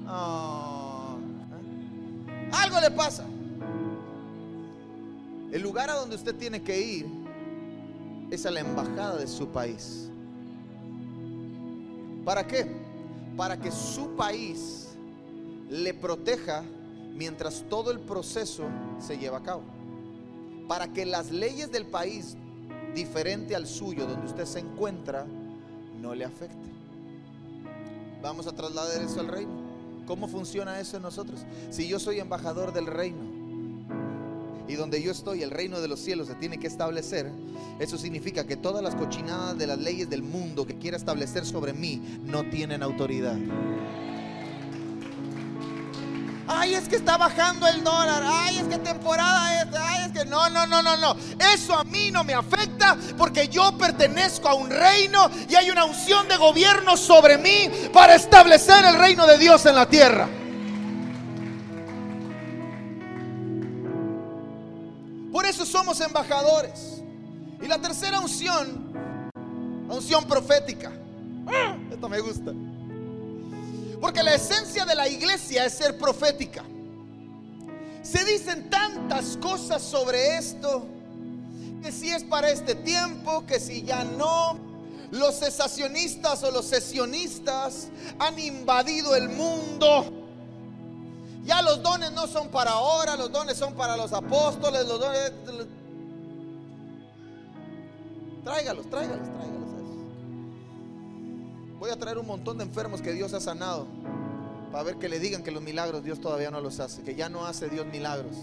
Ah, 0.07 1.15
¿eh? 1.17 2.49
Algo 2.51 2.79
le 2.79 2.91
pasa. 2.91 3.25
El 5.51 5.61
lugar 5.61 5.89
a 5.89 5.95
donde 5.95 6.15
usted 6.15 6.35
tiene 6.35 6.61
que 6.61 6.79
ir 6.79 7.05
es 8.31 8.45
a 8.45 8.51
la 8.51 8.61
embajada 8.61 9.17
de 9.17 9.27
su 9.27 9.47
país. 9.49 10.09
¿Para 12.23 12.47
qué? 12.47 12.71
Para 13.35 13.57
que 13.57 13.71
su 13.71 14.15
país 14.15 14.89
le 15.69 15.93
proteja 15.93 16.63
mientras 17.15 17.63
todo 17.69 17.91
el 17.91 17.99
proceso 17.99 18.63
se 18.99 19.17
lleva 19.17 19.37
a 19.37 19.43
cabo. 19.43 19.63
Para 20.67 20.91
que 20.93 21.05
las 21.05 21.31
leyes 21.31 21.71
del 21.71 21.85
país 21.85 22.37
diferente 22.93 23.55
al 23.55 23.67
suyo, 23.67 24.05
donde 24.05 24.27
usted 24.27 24.45
se 24.45 24.59
encuentra, 24.59 25.25
no 25.99 26.15
le 26.15 26.25
afecten. 26.25 26.71
Vamos 28.21 28.47
a 28.47 28.51
trasladar 28.53 29.01
eso 29.01 29.19
al 29.19 29.27
reino. 29.27 29.51
¿Cómo 30.05 30.27
funciona 30.27 30.79
eso 30.79 30.97
en 30.97 31.03
nosotros? 31.03 31.45
Si 31.69 31.87
yo 31.87 31.99
soy 31.99 32.19
embajador 32.19 32.73
del 32.73 32.87
reino 32.87 33.41
y 34.67 34.75
donde 34.75 35.01
yo 35.01 35.11
estoy, 35.11 35.43
el 35.43 35.51
reino 35.51 35.79
de 35.79 35.87
los 35.87 35.99
cielos 35.99 36.27
se 36.27 36.35
tiene 36.35 36.57
que 36.59 36.67
establecer, 36.67 37.31
eso 37.79 37.97
significa 37.97 38.45
que 38.45 38.57
todas 38.57 38.83
las 38.83 38.95
cochinadas 38.95 39.57
de 39.57 39.67
las 39.67 39.79
leyes 39.79 40.09
del 40.09 40.23
mundo 40.23 40.65
que 40.65 40.77
quiera 40.77 40.97
establecer 40.97 41.45
sobre 41.45 41.73
mí 41.73 42.19
no 42.25 42.49
tienen 42.49 42.83
autoridad. 42.83 43.37
Ay, 46.53 46.73
es 46.75 46.87
que 46.89 46.97
está 46.97 47.17
bajando 47.17 47.67
el 47.67 47.83
dólar. 47.83 48.23
Ay, 48.25 48.57
es 48.57 48.63
que 48.65 48.77
temporada 48.77 49.61
es. 49.61 49.67
Ay, 49.79 50.05
es 50.07 50.11
que 50.11 50.25
no, 50.25 50.49
no, 50.49 50.67
no, 50.67 50.81
no, 50.81 50.97
no. 50.97 51.15
Eso 51.53 51.73
a 51.75 51.83
mí 51.83 52.11
no 52.11 52.23
me 52.23 52.33
afecta 52.33 52.97
porque 53.17 53.47
yo 53.47 53.77
pertenezco 53.77 54.49
a 54.49 54.55
un 54.55 54.69
reino 54.69 55.29
y 55.47 55.55
hay 55.55 55.69
una 55.69 55.85
unción 55.85 56.27
de 56.27 56.35
gobierno 56.37 56.97
sobre 56.97 57.37
mí 57.37 57.69
para 57.93 58.15
establecer 58.15 58.83
el 58.85 58.97
reino 58.97 59.25
de 59.25 59.37
Dios 59.37 59.65
en 59.65 59.75
la 59.75 59.87
tierra. 59.87 60.27
Por 65.31 65.45
eso 65.45 65.65
somos 65.65 66.01
embajadores. 66.01 67.01
Y 67.61 67.67
la 67.67 67.79
tercera 67.79 68.19
unción, 68.19 68.91
unción 69.87 70.25
profética. 70.25 70.91
Ah, 71.47 71.77
esto 71.91 72.09
me 72.09 72.19
gusta. 72.19 72.51
Porque 74.01 74.23
la 74.23 74.33
esencia 74.33 74.83
de 74.83 74.95
la 74.95 75.07
iglesia 75.07 75.63
es 75.63 75.73
ser 75.73 75.97
profética. 75.97 76.65
Se 78.01 78.25
dicen 78.25 78.69
tantas 78.71 79.37
cosas 79.37 79.83
sobre 79.83 80.37
esto, 80.37 80.87
que 81.83 81.91
si 81.91 82.09
es 82.09 82.23
para 82.23 82.49
este 82.49 82.73
tiempo, 82.73 83.45
que 83.45 83.59
si 83.59 83.83
ya 83.83 84.03
no, 84.03 84.59
los 85.11 85.39
cesacionistas 85.39 86.43
o 86.43 86.51
los 86.51 86.65
sesionistas 86.65 87.89
han 88.17 88.39
invadido 88.39 89.15
el 89.15 89.29
mundo. 89.29 90.05
Ya 91.45 91.61
los 91.61 91.83
dones 91.83 92.11
no 92.11 92.27
son 92.27 92.49
para 92.49 92.71
ahora, 92.71 93.15
los 93.15 93.31
dones 93.31 93.55
son 93.55 93.75
para 93.75 93.95
los 93.95 94.13
apóstoles, 94.13 94.87
los 94.87 94.99
dones... 94.99 95.31
Tráigalos, 98.43 98.89
tráigalos, 98.89 99.27
tráigalos. 99.27 99.70
Voy 101.81 101.89
a 101.89 101.97
traer 101.97 102.19
un 102.19 102.27
montón 102.27 102.59
de 102.59 102.63
enfermos 102.63 103.01
que 103.01 103.11
Dios 103.11 103.33
ha 103.33 103.39
sanado. 103.39 103.87
Para 104.71 104.83
ver 104.83 104.97
que 104.97 105.09
le 105.09 105.17
digan 105.19 105.41
que 105.41 105.49
los 105.49 105.63
milagros 105.63 106.03
Dios 106.03 106.21
todavía 106.21 106.51
no 106.51 106.61
los 106.61 106.79
hace. 106.79 107.01
Que 107.01 107.15
ya 107.15 107.27
no 107.27 107.47
hace 107.47 107.69
Dios 107.69 107.87
milagros. 107.87 108.37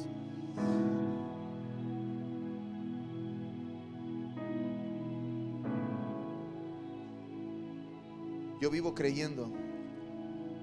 Yo 8.60 8.70
vivo 8.70 8.92
creyendo 8.92 9.48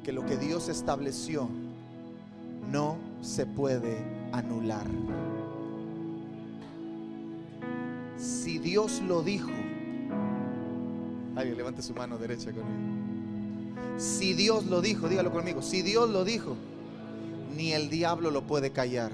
que 0.03 0.11
lo 0.11 0.25
que 0.25 0.35
Dios 0.35 0.67
estableció 0.67 1.47
no 2.69 2.97
se 3.21 3.45
puede 3.45 4.03
anular. 4.33 4.85
Si 8.17 8.59
Dios 8.59 9.01
lo 9.07 9.23
dijo, 9.23 9.53
Alguien 11.35 11.57
levante 11.57 11.81
su 11.81 11.93
mano 11.93 12.17
derecha 12.17 12.51
conmigo. 12.51 13.97
Si 13.97 14.33
Dios 14.33 14.65
lo 14.65 14.81
dijo, 14.81 15.09
dígalo 15.09 15.31
conmigo. 15.31 15.61
Si 15.61 15.81
Dios 15.81 16.09
lo 16.09 16.23
dijo, 16.23 16.55
ni 17.55 17.73
el 17.73 17.89
diablo 17.89 18.31
lo 18.31 18.43
puede 18.43 18.71
callar. 18.71 19.11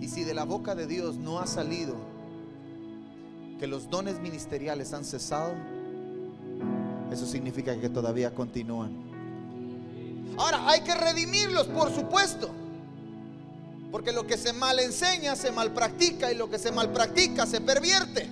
Y 0.00 0.08
si 0.08 0.24
de 0.24 0.34
la 0.34 0.44
boca 0.44 0.74
de 0.74 0.86
Dios 0.86 1.16
no 1.16 1.40
ha 1.40 1.46
salido 1.46 1.96
que 3.58 3.66
los 3.66 3.88
dones 3.88 4.20
ministeriales 4.20 4.92
han 4.92 5.04
cesado, 5.04 5.54
eso 7.10 7.26
significa 7.26 7.78
que 7.80 7.88
todavía 7.88 8.34
continúan. 8.34 8.92
Ahora, 10.36 10.68
hay 10.68 10.80
que 10.80 10.94
redimirlos, 10.94 11.68
por 11.68 11.92
supuesto. 11.92 12.50
Porque 13.94 14.10
lo 14.10 14.26
que 14.26 14.36
se 14.36 14.52
mal 14.52 14.80
enseña 14.80 15.36
se 15.36 15.52
mal 15.52 15.70
practica 15.70 16.32
y 16.32 16.34
lo 16.34 16.50
que 16.50 16.58
se 16.58 16.72
mal 16.72 16.90
practica 16.90 17.46
se 17.46 17.60
pervierte. 17.60 18.28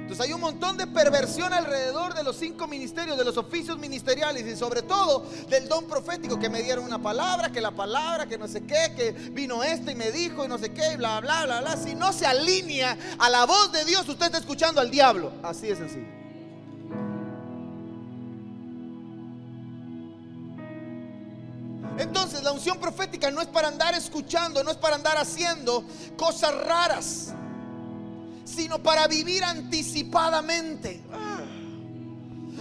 Entonces 0.00 0.20
hay 0.20 0.32
un 0.32 0.40
montón 0.40 0.78
de 0.78 0.86
perversión 0.86 1.52
alrededor 1.52 2.14
de 2.14 2.22
los 2.22 2.36
cinco 2.36 2.66
ministerios, 2.66 3.18
de 3.18 3.26
los 3.26 3.36
oficios 3.36 3.78
ministeriales 3.78 4.46
y 4.46 4.56
sobre 4.56 4.80
todo 4.80 5.26
del 5.50 5.68
don 5.68 5.84
profético 5.84 6.38
que 6.38 6.48
me 6.48 6.62
dieron 6.62 6.86
una 6.86 7.02
palabra, 7.02 7.52
que 7.52 7.60
la 7.60 7.72
palabra, 7.72 8.24
que 8.24 8.38
no 8.38 8.48
sé 8.48 8.62
qué, 8.62 8.94
que 8.96 9.12
vino 9.12 9.62
este 9.62 9.92
y 9.92 9.96
me 9.96 10.10
dijo 10.10 10.46
y 10.46 10.48
no 10.48 10.56
sé 10.56 10.72
qué, 10.72 10.94
y 10.94 10.96
bla, 10.96 11.20
bla, 11.20 11.44
bla, 11.44 11.60
bla. 11.60 11.76
Si 11.76 11.94
no 11.94 12.14
se 12.14 12.24
alinea 12.24 12.96
a 13.18 13.28
la 13.28 13.44
voz 13.44 13.70
de 13.70 13.84
Dios, 13.84 14.08
usted 14.08 14.24
está 14.24 14.38
escuchando 14.38 14.80
al 14.80 14.90
diablo. 14.90 15.30
Así 15.42 15.68
es 15.68 15.78
así. 15.78 16.02
Unción 22.62 22.78
profética 22.78 23.28
no 23.32 23.40
es 23.40 23.48
para 23.48 23.66
andar 23.66 23.92
escuchando, 23.96 24.62
no 24.62 24.70
es 24.70 24.76
para 24.76 24.94
andar 24.94 25.18
haciendo 25.18 25.84
cosas 26.16 26.54
raras, 26.64 27.32
sino 28.44 28.80
para 28.80 29.08
vivir 29.08 29.42
anticipadamente. 29.42 31.02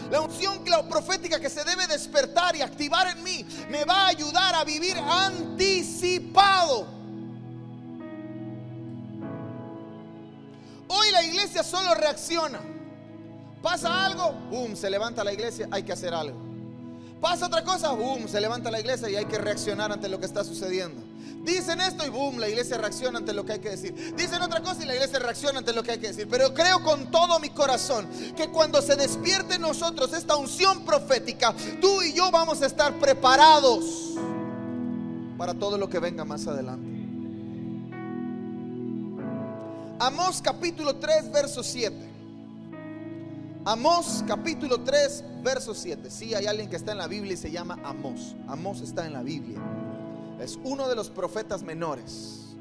La 0.09 0.21
unción 0.21 0.63
profética 0.89 1.39
que 1.39 1.51
se 1.51 1.63
debe 1.63 1.85
despertar 1.85 2.55
y 2.55 2.63
activar 2.63 3.15
en 3.15 3.21
mí 3.21 3.45
me 3.69 3.85
va 3.85 4.05
a 4.05 4.07
ayudar 4.07 4.55
a 4.55 4.63
vivir 4.63 4.97
anticipado. 4.97 6.87
Hoy 10.87 11.11
la 11.11 11.21
iglesia 11.21 11.61
solo 11.61 11.93
reacciona. 11.93 12.59
Pasa 13.61 14.03
algo, 14.03 14.31
boom, 14.49 14.75
se 14.75 14.89
levanta 14.89 15.23
la 15.23 15.31
iglesia, 15.31 15.67
hay 15.69 15.83
que 15.83 15.93
hacer 15.93 16.11
algo. 16.11 16.50
Pasa 17.21 17.45
otra 17.45 17.63
cosa, 17.63 17.91
boom, 17.91 18.27
se 18.27 18.41
levanta 18.41 18.71
la 18.71 18.79
iglesia 18.79 19.07
y 19.07 19.15
hay 19.15 19.25
que 19.25 19.37
reaccionar 19.37 19.91
ante 19.91 20.09
lo 20.09 20.19
que 20.19 20.25
está 20.25 20.43
sucediendo. 20.43 21.03
Dicen 21.43 21.79
esto 21.79 22.03
y 22.05 22.09
boom, 22.09 22.39
la 22.39 22.49
iglesia 22.49 22.77
reacciona 22.77 23.19
ante 23.19 23.31
lo 23.31 23.45
que 23.45 23.53
hay 23.53 23.59
que 23.59 23.69
decir. 23.69 24.15
Dicen 24.15 24.41
otra 24.41 24.61
cosa 24.61 24.83
y 24.83 24.87
la 24.87 24.95
iglesia 24.95 25.19
reacciona 25.19 25.59
ante 25.59 25.71
lo 25.71 25.83
que 25.83 25.91
hay 25.91 25.99
que 25.99 26.07
decir. 26.07 26.27
Pero 26.27 26.51
creo 26.53 26.83
con 26.83 27.11
todo 27.11 27.39
mi 27.39 27.51
corazón 27.51 28.07
que 28.35 28.49
cuando 28.49 28.81
se 28.81 28.95
despierte 28.95 29.55
en 29.55 29.61
nosotros 29.61 30.13
esta 30.13 30.35
unción 30.35 30.83
profética, 30.83 31.53
tú 31.79 32.01
y 32.01 32.13
yo 32.13 32.31
vamos 32.31 32.63
a 32.63 32.65
estar 32.65 32.93
preparados 32.95 33.85
para 35.37 35.53
todo 35.53 35.77
lo 35.77 35.89
que 35.89 35.99
venga 35.99 36.25
más 36.25 36.47
adelante. 36.47 36.89
Amós 39.99 40.41
capítulo 40.41 40.95
3, 40.95 41.31
verso 41.31 41.61
7. 41.61 42.10
Amós 43.63 44.23
capítulo 44.27 44.79
3, 44.79 45.23
verso 45.43 45.75
7. 45.75 46.09
Si 46.09 46.33
hay 46.33 46.47
alguien 46.47 46.67
que 46.67 46.75
está 46.75 46.93
en 46.93 46.97
la 46.97 47.05
Biblia 47.05 47.33
y 47.33 47.37
se 47.37 47.51
llama 47.51 47.77
Amós. 47.83 48.35
Amós 48.47 48.81
está 48.81 49.05
en 49.05 49.13
la 49.13 49.21
Biblia. 49.21 49.59
Es 50.39 50.57
uno 50.63 50.89
de 50.89 50.95
los 50.95 51.11
profetas 51.11 51.61
menores. 51.61 52.55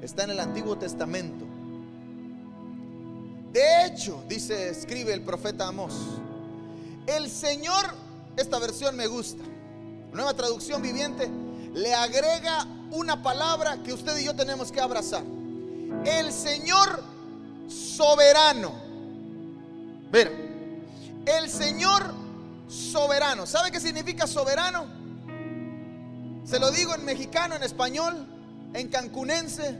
Está 0.00 0.22
en 0.22 0.30
el 0.30 0.38
Antiguo 0.38 0.78
Testamento. 0.78 1.44
De 3.52 3.86
hecho, 3.86 4.22
dice, 4.28 4.70
escribe 4.70 5.12
el 5.14 5.22
profeta 5.22 5.66
Amós. 5.66 5.94
El 7.08 7.28
Señor, 7.28 7.92
esta 8.36 8.60
versión 8.60 8.94
me 8.94 9.08
gusta. 9.08 9.42
Nueva 10.12 10.32
traducción 10.34 10.80
viviente, 10.80 11.28
le 11.74 11.92
agrega 11.92 12.68
una 12.92 13.20
palabra 13.20 13.82
que 13.82 13.92
usted 13.92 14.16
y 14.18 14.26
yo 14.26 14.36
tenemos 14.36 14.70
que 14.70 14.80
abrazar. 14.80 15.24
El 16.04 16.32
Señor 16.32 17.02
soberano 17.66 18.81
Mira, 20.12 20.30
el 21.24 21.48
Señor 21.48 22.02
soberano. 22.68 23.46
¿Sabe 23.46 23.70
qué 23.70 23.80
significa 23.80 24.26
soberano? 24.26 24.84
Se 26.44 26.58
lo 26.58 26.70
digo 26.70 26.94
en 26.94 27.04
mexicano, 27.04 27.54
en 27.54 27.62
español, 27.62 28.26
en 28.74 28.88
cancunense. 28.88 29.78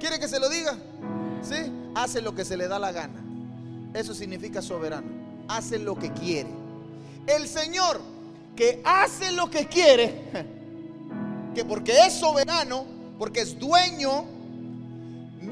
¿Quiere 0.00 0.18
que 0.18 0.26
se 0.26 0.40
lo 0.40 0.48
diga? 0.48 0.76
¿Sí? 1.42 1.72
Hace 1.94 2.20
lo 2.20 2.34
que 2.34 2.44
se 2.44 2.56
le 2.56 2.66
da 2.66 2.78
la 2.78 2.90
gana. 2.90 3.22
Eso 3.94 4.14
significa 4.14 4.60
soberano. 4.60 5.06
Hace 5.46 5.78
lo 5.78 5.96
que 5.96 6.12
quiere. 6.12 6.50
El 7.26 7.46
Señor 7.46 8.00
que 8.56 8.80
hace 8.84 9.32
lo 9.32 9.50
que 9.50 9.66
quiere, 9.66 10.22
que 11.54 11.64
porque 11.64 11.92
es 12.06 12.14
soberano, 12.14 12.86
porque 13.18 13.40
es 13.40 13.58
dueño 13.58 14.33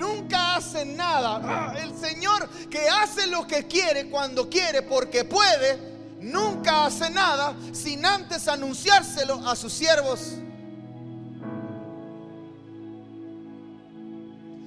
nunca 0.03 0.57
hace 0.57 0.85
nada. 0.85 1.41
Ah, 1.45 1.75
el 1.79 1.97
Señor 1.97 2.49
que 2.69 2.89
hace 2.89 3.29
lo 3.29 3.47
que 3.47 3.67
quiere 3.67 4.11
cuando 4.11 4.51
quiere 4.51 4.83
porque 4.83 5.25
puede, 5.25 5.79
nunca 6.21 6.87
hace 6.87 7.09
nada 7.11 7.55
sin 7.73 8.05
antes 8.05 8.49
anunciárselo 8.49 9.49
a 9.49 9.55
sus 9.55 9.73
siervos. 9.73 10.35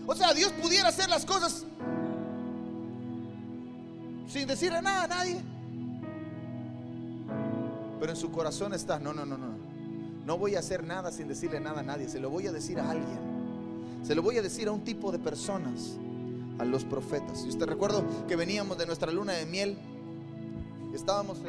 O 0.07 0.15
sea, 0.15 0.33
Dios 0.33 0.51
pudiera 0.53 0.89
hacer 0.89 1.09
las 1.09 1.25
cosas 1.25 1.65
sin 4.27 4.47
decirle 4.47 4.81
nada 4.81 5.03
a 5.03 5.07
nadie. 5.07 5.41
Pero 7.99 8.11
en 8.11 8.17
su 8.17 8.31
corazón 8.31 8.73
está, 8.73 8.99
no, 8.99 9.13
no, 9.13 9.25
no, 9.25 9.37
no. 9.37 9.65
No 10.25 10.37
voy 10.37 10.55
a 10.55 10.59
hacer 10.59 10.83
nada 10.83 11.11
sin 11.11 11.27
decirle 11.27 11.59
nada 11.59 11.81
a 11.81 11.83
nadie. 11.83 12.07
Se 12.07 12.19
lo 12.19 12.29
voy 12.29 12.47
a 12.47 12.51
decir 12.51 12.79
a 12.79 12.89
alguien. 12.89 13.34
Se 14.05 14.13
lo 14.13 14.21
voy 14.21 14.37
a 14.37 14.43
decir 14.43 14.67
a 14.67 14.71
un 14.71 14.83
tipo 14.83 15.11
de 15.11 15.17
personas, 15.17 15.97
a 16.59 16.65
los 16.65 16.83
profetas. 16.85 17.43
Y 17.43 17.49
usted 17.49 17.65
recuerdo 17.65 18.05
que 18.27 18.35
veníamos 18.35 18.77
de 18.77 18.85
nuestra 18.85 19.11
luna 19.11 19.33
de 19.33 19.47
miel, 19.47 19.79
estábamos 20.93 21.39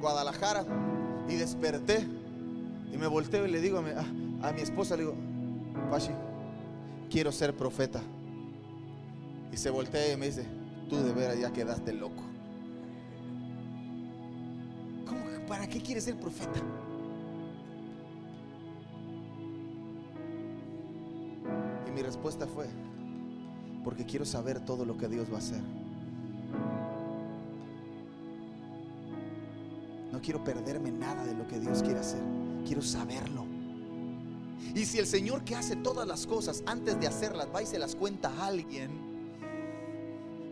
Guadalajara 0.00 0.64
y 1.28 1.34
desperté 1.34 2.06
y 2.92 2.96
me 2.96 3.08
volteo 3.08 3.46
y 3.46 3.50
le 3.50 3.60
digo 3.60 3.78
a 3.78 4.52
mi, 4.52 4.60
esposa, 4.60 4.96
le 4.96 5.02
digo, 5.02 5.16
Pachi, 5.90 6.12
quiero 7.10 7.32
ser 7.32 7.56
profeta. 7.56 8.00
Y 9.52 9.56
se 9.56 9.68
voltea 9.70 10.12
y 10.12 10.16
me 10.16 10.26
dice, 10.26 10.46
tú 10.88 11.02
de 11.02 11.12
veras 11.12 11.36
ya 11.36 11.52
quedaste 11.52 11.92
loco. 11.92 12.22
¿Cómo, 15.04 15.20
¿Para 15.48 15.66
qué 15.68 15.80
quieres 15.82 16.04
ser 16.04 16.14
profeta? 16.14 16.60
Y 21.88 21.90
mi 21.90 22.02
respuesta 22.02 22.46
fue, 22.46 22.66
porque 23.82 24.04
quiero 24.04 24.26
saber 24.26 24.60
todo 24.60 24.84
lo 24.84 24.98
que 24.98 25.08
Dios 25.08 25.30
va 25.30 25.36
a 25.36 25.38
hacer. 25.38 25.62
No 30.12 30.20
quiero 30.20 30.44
perderme 30.44 30.90
nada 30.90 31.24
de 31.24 31.34
lo 31.34 31.46
que 31.46 31.58
Dios 31.58 31.82
quiere 31.82 32.00
hacer. 32.00 32.20
Quiero 32.66 32.82
saberlo. 32.82 33.46
Y 34.74 34.84
si 34.84 34.98
el 34.98 35.06
Señor 35.06 35.44
que 35.44 35.56
hace 35.56 35.76
todas 35.76 36.06
las 36.06 36.26
cosas 36.26 36.62
antes 36.66 37.00
de 37.00 37.06
hacerlas 37.06 37.48
va 37.54 37.62
y 37.62 37.66
se 37.66 37.78
las 37.78 37.94
cuenta 37.94 38.28
a 38.28 38.46
alguien, 38.46 38.90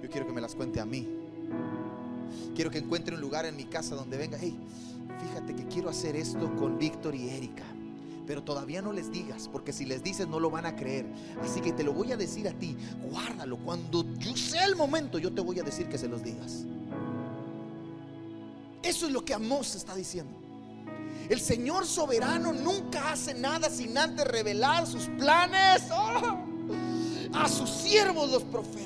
yo 0.02 0.08
quiero 0.08 0.26
que 0.26 0.32
me 0.32 0.40
las 0.40 0.54
cuente 0.54 0.80
a 0.80 0.86
mí. 0.86 1.06
Quiero 2.54 2.70
que 2.70 2.78
encuentre 2.78 3.14
un 3.14 3.20
lugar 3.20 3.44
en 3.44 3.56
mi 3.56 3.64
casa 3.64 3.94
donde 3.94 4.16
venga, 4.16 4.38
hey, 4.40 4.56
fíjate 5.20 5.54
que 5.54 5.66
quiero 5.66 5.90
hacer 5.90 6.16
esto 6.16 6.54
con 6.56 6.78
Víctor 6.78 7.14
y 7.14 7.28
Erika. 7.28 7.64
Pero 8.26 8.42
todavía 8.42 8.82
no 8.82 8.92
les 8.92 9.12
digas, 9.12 9.48
porque 9.50 9.72
si 9.72 9.84
les 9.84 10.02
dices 10.02 10.26
no 10.26 10.40
lo 10.40 10.50
van 10.50 10.66
a 10.66 10.74
creer. 10.74 11.06
Así 11.42 11.60
que 11.60 11.72
te 11.72 11.84
lo 11.84 11.92
voy 11.92 12.12
a 12.12 12.16
decir 12.16 12.48
a 12.48 12.52
ti. 12.52 12.76
Guárdalo. 13.10 13.56
Cuando 13.58 14.04
yo 14.18 14.36
sea 14.36 14.64
el 14.64 14.76
momento, 14.76 15.18
yo 15.18 15.32
te 15.32 15.40
voy 15.40 15.60
a 15.60 15.62
decir 15.62 15.88
que 15.88 15.98
se 15.98 16.08
los 16.08 16.22
digas. 16.22 16.64
Eso 18.82 19.06
es 19.06 19.12
lo 19.12 19.24
que 19.24 19.34
Amós 19.34 19.74
está 19.74 19.94
diciendo. 19.94 20.32
El 21.28 21.40
Señor 21.40 21.86
soberano 21.86 22.52
nunca 22.52 23.12
hace 23.12 23.34
nada 23.34 23.68
sin 23.68 23.98
antes 23.98 24.24
revelar 24.26 24.86
sus 24.86 25.06
planes 25.18 25.82
¡oh! 25.92 26.38
a 27.32 27.48
sus 27.48 27.68
siervos 27.68 28.30
los 28.30 28.44
profetas. 28.44 28.85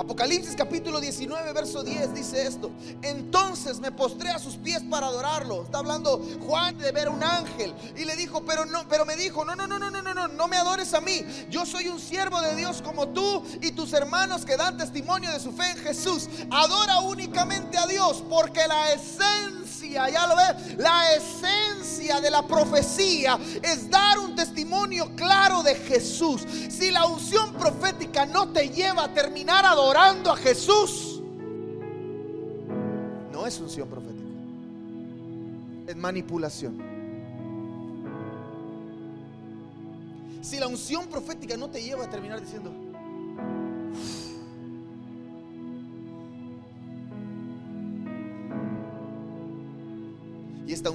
Apocalipsis 0.00 0.56
capítulo 0.56 0.98
19, 0.98 1.52
verso 1.52 1.82
10 1.82 2.14
dice 2.14 2.46
esto. 2.46 2.70
Entonces 3.02 3.80
me 3.80 3.92
postré 3.92 4.30
a 4.30 4.38
sus 4.38 4.56
pies 4.56 4.82
para 4.88 5.08
adorarlo. 5.08 5.64
Está 5.64 5.80
hablando 5.80 6.26
Juan 6.40 6.78
de 6.78 6.90
ver 6.90 7.10
un 7.10 7.22
ángel 7.22 7.74
y 7.94 8.06
le 8.06 8.16
dijo, 8.16 8.42
pero 8.46 8.64
no, 8.64 8.88
pero 8.88 9.04
me 9.04 9.14
dijo, 9.14 9.44
no, 9.44 9.54
no, 9.54 9.66
no, 9.66 9.78
no, 9.78 9.90
no, 9.90 10.00
no, 10.00 10.14
no, 10.14 10.28
no 10.28 10.48
me 10.48 10.56
adores 10.56 10.94
a 10.94 11.02
mí. 11.02 11.22
Yo 11.50 11.66
soy 11.66 11.88
un 11.88 12.00
siervo 12.00 12.40
de 12.40 12.56
Dios 12.56 12.80
como 12.80 13.08
tú 13.08 13.44
y 13.60 13.72
tus 13.72 13.92
hermanos 13.92 14.46
que 14.46 14.56
dan 14.56 14.78
testimonio 14.78 15.30
de 15.32 15.38
su 15.38 15.52
fe 15.52 15.70
en 15.72 15.76
Jesús. 15.76 16.30
Adora 16.50 17.00
únicamente 17.00 17.76
a 17.76 17.86
Dios 17.86 18.24
porque 18.30 18.66
la 18.66 18.92
esencia, 18.92 19.59
ya 19.90 20.26
lo 20.26 20.36
ves, 20.36 20.78
la 20.78 21.14
esencia 21.14 22.20
de 22.20 22.30
la 22.30 22.46
profecía 22.46 23.38
es 23.62 23.90
dar 23.90 24.18
un 24.18 24.34
testimonio 24.34 25.14
claro 25.16 25.62
de 25.62 25.74
Jesús. 25.74 26.42
Si 26.68 26.90
la 26.90 27.06
unción 27.06 27.52
profética 27.54 28.26
no 28.26 28.48
te 28.48 28.68
lleva 28.68 29.04
a 29.04 29.14
terminar 29.14 29.64
adorando 29.66 30.30
a 30.30 30.36
Jesús, 30.36 31.20
no 33.32 33.46
es 33.46 33.58
unción 33.60 33.88
profética, 33.88 34.28
es 35.86 35.96
manipulación. 35.96 36.90
Si 40.42 40.58
la 40.58 40.66
unción 40.66 41.06
profética 41.06 41.56
no 41.56 41.68
te 41.68 41.82
lleva 41.82 42.04
a 42.04 42.10
terminar 42.10 42.40
diciendo, 42.40 42.72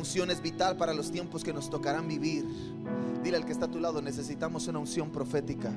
unción 0.06 0.30
es 0.30 0.40
vital 0.40 0.78
para 0.78 0.94
los 0.94 1.12
tiempos 1.12 1.44
que 1.44 1.52
nos 1.52 1.68
tocarán 1.68 2.08
vivir. 2.08 2.46
Dile 3.24 3.38
al 3.38 3.46
que 3.46 3.52
está 3.52 3.66
a 3.66 3.72
tu 3.72 3.80
lado, 3.80 4.04
necesitamos 4.04 4.68
una 4.68 4.78
unción 4.78 5.10
profética. 5.10 5.74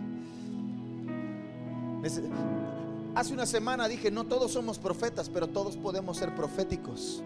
Hace 3.14 3.32
una 3.32 3.46
semana 3.46 3.88
dije, 3.88 4.10
no 4.10 4.24
todos 4.26 4.52
somos 4.52 4.78
profetas, 4.78 5.30
pero 5.30 5.46
todos 5.46 5.78
podemos 5.78 6.18
ser 6.18 6.34
proféticos. 6.34 7.22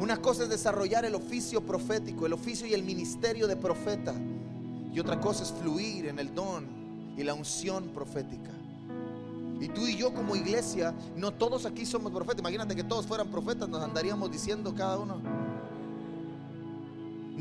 Una 0.00 0.16
cosa 0.16 0.44
es 0.44 0.48
desarrollar 0.48 1.04
el 1.04 1.14
oficio 1.14 1.60
profético, 1.60 2.24
el 2.24 2.32
oficio 2.32 2.66
y 2.66 2.72
el 2.72 2.84
ministerio 2.84 3.46
de 3.46 3.56
profeta. 3.56 4.14
Y 4.94 4.98
otra 4.98 5.20
cosa 5.20 5.42
es 5.42 5.52
fluir 5.52 6.06
en 6.06 6.18
el 6.18 6.34
don 6.34 6.66
y 7.18 7.22
la 7.22 7.34
unción 7.34 7.88
profética. 7.88 8.50
Y 9.60 9.68
tú 9.68 9.86
y 9.86 9.94
yo 9.94 10.14
como 10.14 10.36
iglesia, 10.36 10.94
no 11.16 11.32
todos 11.32 11.66
aquí 11.66 11.84
somos 11.84 12.12
profetas. 12.12 12.40
Imagínate 12.40 12.74
que 12.74 12.84
todos 12.84 13.06
fueran 13.06 13.28
profetas, 13.28 13.68
nos 13.68 13.82
andaríamos 13.82 14.30
diciendo 14.30 14.74
cada 14.74 14.98
uno. 14.98 15.20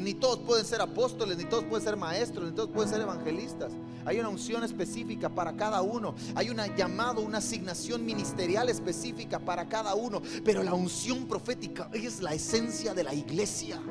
Ni 0.08 0.14
todos 0.14 0.40
pueden 0.40 0.64
ser 0.64 0.80
apóstoles, 0.80 1.38
ni 1.38 1.44
todos 1.44 1.66
pueden 1.66 1.84
ser 1.84 1.98
maestros, 1.98 2.46
ni 2.50 2.56
todos 2.56 2.70
pueden 2.70 2.90
ser 2.90 3.02
evangelistas. 3.02 3.74
Hay 4.08 4.22
una 4.22 4.30
unción 4.30 4.64
específica 4.64 5.28
para 5.28 5.52
cada 5.58 5.82
uno. 5.82 6.16
Hay 6.34 6.50
una 6.50 6.74
llamado, 6.74 7.20
una 7.20 7.40
asignación 7.40 8.06
ministerial 8.06 8.70
específica 8.70 9.38
para 9.38 9.68
cada 9.68 9.96
uno. 9.96 10.22
Pero 10.46 10.64
la 10.64 10.74
unción 10.74 11.28
profética 11.28 11.90
es 11.92 12.22
la 12.22 12.34
esencia 12.34 12.94
de 12.94 13.04
la 13.04 13.14
iglesia. 13.14 13.82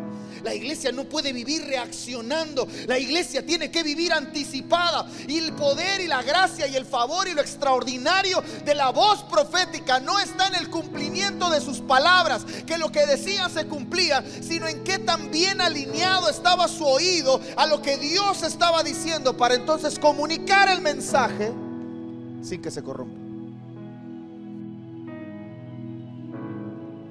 La 0.43 0.55
iglesia 0.55 0.91
no 0.91 1.05
puede 1.05 1.35
vivir 1.35 1.67
reaccionando. 1.67 2.67
La 2.87 2.99
iglesia 2.99 3.45
tiene 3.45 3.71
que 3.71 3.83
vivir 3.83 4.11
anticipada. 4.11 5.07
Y 5.29 5.37
el 5.37 5.53
poder 5.53 6.01
y 6.01 6.07
la 6.07 6.23
gracia 6.23 6.67
y 6.67 6.77
el 6.77 6.87
favor 6.87 7.29
y 7.29 7.35
lo 7.35 7.43
extraordinario 7.43 8.43
de 8.65 8.75
la 8.75 8.93
voz 8.93 9.23
profética 9.25 10.01
no 10.01 10.19
está 10.19 10.47
en 10.47 10.55
el 10.55 10.71
cumplimiento 10.71 11.51
de 11.51 11.61
sus 11.61 11.81
palabras, 11.81 12.47
que 12.67 12.79
lo 12.79 12.91
que 12.91 13.05
decían 13.05 13.51
se 13.51 13.67
cumplía, 13.67 14.25
sino 14.41 14.67
en 14.67 14.83
qué 14.83 14.99
tan 14.99 15.31
bien 15.31 15.61
alineado 15.61 16.31
estaba 16.31 16.69
su 16.69 16.87
oído 16.87 17.39
a 17.57 17.67
lo 17.67 17.83
que 17.83 17.99
Dios 17.99 18.43
estaba 18.43 18.83
diciendo 18.83 19.37
para 19.37 19.55
entonces 19.55 19.99
comunicar 20.07 20.69
el 20.69 20.81
mensaje 20.83 21.53
sin 22.41 22.63
que 22.63 22.71
se 22.71 22.81
corrompa. 22.81 23.19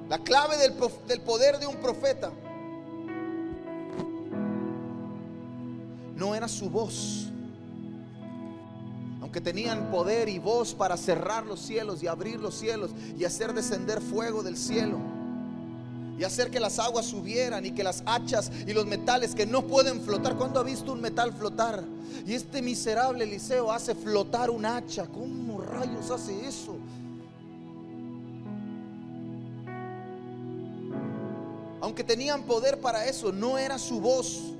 La 0.08 0.18
clave 0.20 0.56
del, 0.56 0.72
del 1.06 1.20
poder 1.20 1.58
de 1.58 1.66
un 1.66 1.76
profeta 1.76 2.32
no 6.16 6.34
era 6.34 6.48
su 6.48 6.70
voz. 6.70 7.30
Aunque 9.20 9.42
tenían 9.42 9.90
poder 9.90 10.30
y 10.30 10.38
voz 10.38 10.72
para 10.72 10.96
cerrar 10.96 11.44
los 11.44 11.60
cielos 11.60 12.02
y 12.02 12.06
abrir 12.06 12.40
los 12.40 12.54
cielos 12.54 12.92
y 13.18 13.24
hacer 13.24 13.52
descender 13.52 14.00
fuego 14.00 14.42
del 14.42 14.56
cielo 14.56 15.15
y 16.18 16.24
hacer 16.24 16.50
que 16.50 16.60
las 16.60 16.78
aguas 16.78 17.06
subieran 17.06 17.66
y 17.66 17.72
que 17.72 17.84
las 17.84 18.02
hachas 18.06 18.50
y 18.66 18.72
los 18.72 18.86
metales 18.86 19.34
que 19.34 19.46
no 19.46 19.66
pueden 19.66 20.00
flotar. 20.00 20.36
¿Cuándo 20.36 20.60
ha 20.60 20.62
visto 20.62 20.92
un 20.92 21.00
metal 21.00 21.32
flotar? 21.32 21.84
Y 22.26 22.34
este 22.34 22.62
miserable 22.62 23.24
Eliseo 23.24 23.70
hace 23.70 23.94
flotar 23.94 24.50
un 24.50 24.64
hacha. 24.64 25.06
¿Cómo 25.06 25.60
rayos 25.60 26.10
hace 26.10 26.46
eso? 26.46 26.76
Aunque 31.80 32.02
tenían 32.02 32.42
poder 32.42 32.80
para 32.80 33.04
eso, 33.06 33.30
no 33.30 33.58
era 33.58 33.78
su 33.78 34.00
voz. 34.00 34.55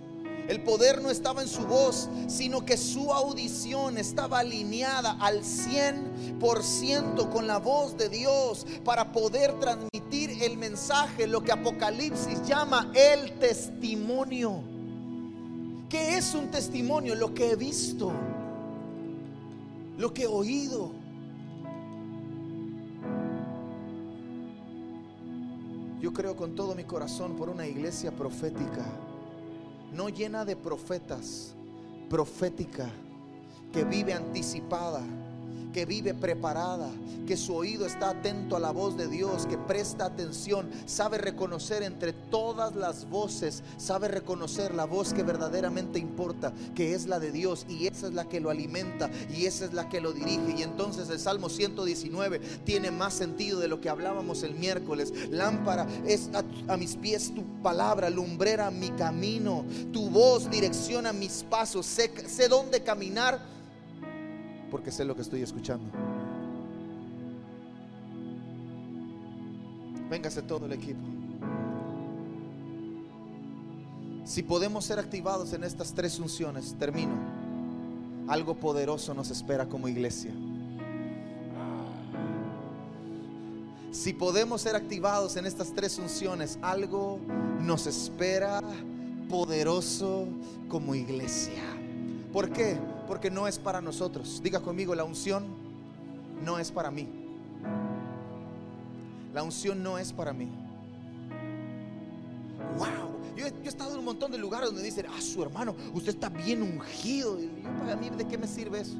El 0.48 0.62
poder 0.62 1.02
no 1.02 1.10
estaba 1.10 1.42
en 1.42 1.48
su 1.48 1.66
voz, 1.66 2.08
sino 2.28 2.64
que 2.64 2.76
su 2.76 3.12
audición 3.12 3.98
estaba 3.98 4.38
alineada 4.38 5.16
al 5.20 5.42
100% 5.42 7.28
con 7.30 7.48
la 7.48 7.58
voz 7.58 7.96
de 7.96 8.08
Dios 8.08 8.64
para 8.84 9.10
poder 9.10 9.58
transmitir 9.58 10.42
el 10.42 10.56
mensaje, 10.56 11.26
lo 11.26 11.42
que 11.42 11.50
Apocalipsis 11.50 12.46
llama 12.46 12.92
el 12.94 13.32
testimonio. 13.40 14.62
¿Qué 15.88 16.16
es 16.16 16.32
un 16.34 16.48
testimonio? 16.50 17.16
Lo 17.16 17.34
que 17.34 17.50
he 17.50 17.56
visto, 17.56 18.12
lo 19.98 20.14
que 20.14 20.22
he 20.24 20.28
oído. 20.28 20.92
Yo 26.00 26.12
creo 26.12 26.36
con 26.36 26.54
todo 26.54 26.76
mi 26.76 26.84
corazón 26.84 27.34
por 27.34 27.48
una 27.48 27.66
iglesia 27.66 28.12
profética 28.12 28.84
no 29.96 30.10
llena 30.10 30.44
de 30.44 30.56
profetas, 30.56 31.54
profética, 32.10 32.90
que 33.72 33.82
vive 33.82 34.12
anticipada, 34.12 35.02
que 35.76 35.84
vive 35.84 36.14
preparada, 36.14 36.88
que 37.26 37.36
su 37.36 37.54
oído 37.54 37.84
está 37.84 38.08
atento 38.08 38.56
a 38.56 38.60
la 38.60 38.70
voz 38.70 38.96
de 38.96 39.08
Dios, 39.08 39.44
que 39.44 39.58
presta 39.58 40.06
atención, 40.06 40.70
sabe 40.86 41.18
reconocer 41.18 41.82
entre 41.82 42.14
todas 42.14 42.74
las 42.74 43.06
voces, 43.10 43.62
sabe 43.76 44.08
reconocer 44.08 44.74
la 44.74 44.86
voz 44.86 45.12
que 45.12 45.22
verdaderamente 45.22 45.98
importa, 45.98 46.54
que 46.74 46.94
es 46.94 47.04
la 47.04 47.20
de 47.20 47.30
Dios, 47.30 47.66
y 47.68 47.88
esa 47.88 48.06
es 48.06 48.14
la 48.14 48.26
que 48.26 48.40
lo 48.40 48.48
alimenta, 48.48 49.10
y 49.28 49.44
esa 49.44 49.66
es 49.66 49.74
la 49.74 49.90
que 49.90 50.00
lo 50.00 50.14
dirige. 50.14 50.54
Y 50.56 50.62
entonces 50.62 51.10
el 51.10 51.20
Salmo 51.20 51.50
119 51.50 52.38
tiene 52.64 52.90
más 52.90 53.12
sentido 53.12 53.60
de 53.60 53.68
lo 53.68 53.78
que 53.78 53.90
hablábamos 53.90 54.44
el 54.44 54.54
miércoles. 54.54 55.12
Lámpara 55.30 55.86
es 56.06 56.30
a, 56.68 56.76
mis 56.78 56.96
pies 56.96 57.34
tu 57.34 57.44
palabra, 57.60 58.08
lumbrera 58.08 58.70
mi 58.70 58.88
camino, 58.92 59.66
tu 59.92 60.08
voz 60.08 60.48
direcciona 60.48 61.12
mis 61.12 61.42
pasos, 61.42 61.84
sé 61.84 62.48
dónde 62.48 62.82
caminar 62.82 63.55
porque 64.70 64.90
sé 64.90 65.04
lo 65.04 65.14
que 65.14 65.22
estoy 65.22 65.42
escuchando. 65.42 65.86
Véngase 70.10 70.42
todo 70.42 70.66
el 70.66 70.72
equipo. 70.72 71.00
Si 74.24 74.42
podemos 74.42 74.84
ser 74.84 74.98
activados 74.98 75.52
en 75.52 75.64
estas 75.64 75.92
tres 75.92 76.18
unciones, 76.18 76.74
termino. 76.78 77.14
Algo 78.28 78.54
poderoso 78.56 79.14
nos 79.14 79.30
espera 79.30 79.66
como 79.66 79.88
iglesia. 79.88 80.32
Si 83.92 84.12
podemos 84.12 84.60
ser 84.62 84.76
activados 84.76 85.36
en 85.36 85.46
estas 85.46 85.72
tres 85.72 85.98
unciones, 85.98 86.58
algo 86.60 87.18
nos 87.60 87.86
espera 87.86 88.60
poderoso 89.28 90.26
como 90.68 90.94
iglesia. 90.94 91.62
¿Por 92.32 92.50
qué? 92.50 92.76
Porque 93.06 93.30
no 93.30 93.46
es 93.46 93.58
para 93.58 93.80
nosotros. 93.80 94.40
Diga 94.42 94.60
conmigo, 94.60 94.94
la 94.94 95.04
unción 95.04 95.44
no 96.44 96.58
es 96.58 96.70
para 96.70 96.90
mí. 96.90 97.08
La 99.32 99.42
unción 99.42 99.82
no 99.82 99.98
es 99.98 100.12
para 100.12 100.32
mí. 100.32 100.48
Wow. 102.78 103.16
Yo 103.36 103.46
he, 103.46 103.68
estado 103.68 103.92
en 103.92 103.98
un 103.98 104.04
montón 104.06 104.32
de 104.32 104.38
lugares 104.38 104.70
donde 104.70 104.82
dicen, 104.82 105.06
ah, 105.10 105.20
su 105.20 105.42
hermano, 105.42 105.76
usted 105.92 106.14
está 106.14 106.30
bien 106.30 106.62
ungido. 106.62 107.38
Y 107.38 107.48
para 107.78 107.96
mí, 107.96 108.08
¿de 108.10 108.26
qué 108.26 108.38
me 108.38 108.46
sirve 108.46 108.80
eso? 108.80 108.96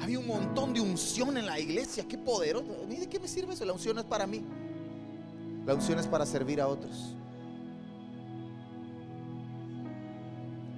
Había 0.00 0.18
un 0.18 0.26
montón 0.26 0.72
de 0.72 0.80
unción 0.80 1.36
en 1.36 1.46
la 1.46 1.58
iglesia, 1.58 2.06
qué 2.06 2.16
poderoso. 2.16 2.66
¿De 2.88 3.08
qué 3.08 3.18
me 3.18 3.26
sirve 3.26 3.54
eso? 3.54 3.64
La 3.64 3.72
unción 3.72 3.98
es 3.98 4.04
para 4.04 4.26
mí. 4.26 4.44
La 5.66 5.74
unción 5.74 5.98
es 5.98 6.06
para 6.06 6.26
servir 6.26 6.60
a 6.60 6.68
otros. 6.68 7.16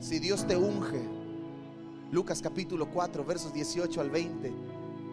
Si 0.06 0.20
Dios 0.20 0.46
te 0.46 0.56
unge, 0.56 1.02
Lucas 2.12 2.40
capítulo 2.40 2.88
4, 2.88 3.24
versos 3.24 3.52
18 3.52 4.00
al 4.00 4.08
20, 4.08 4.52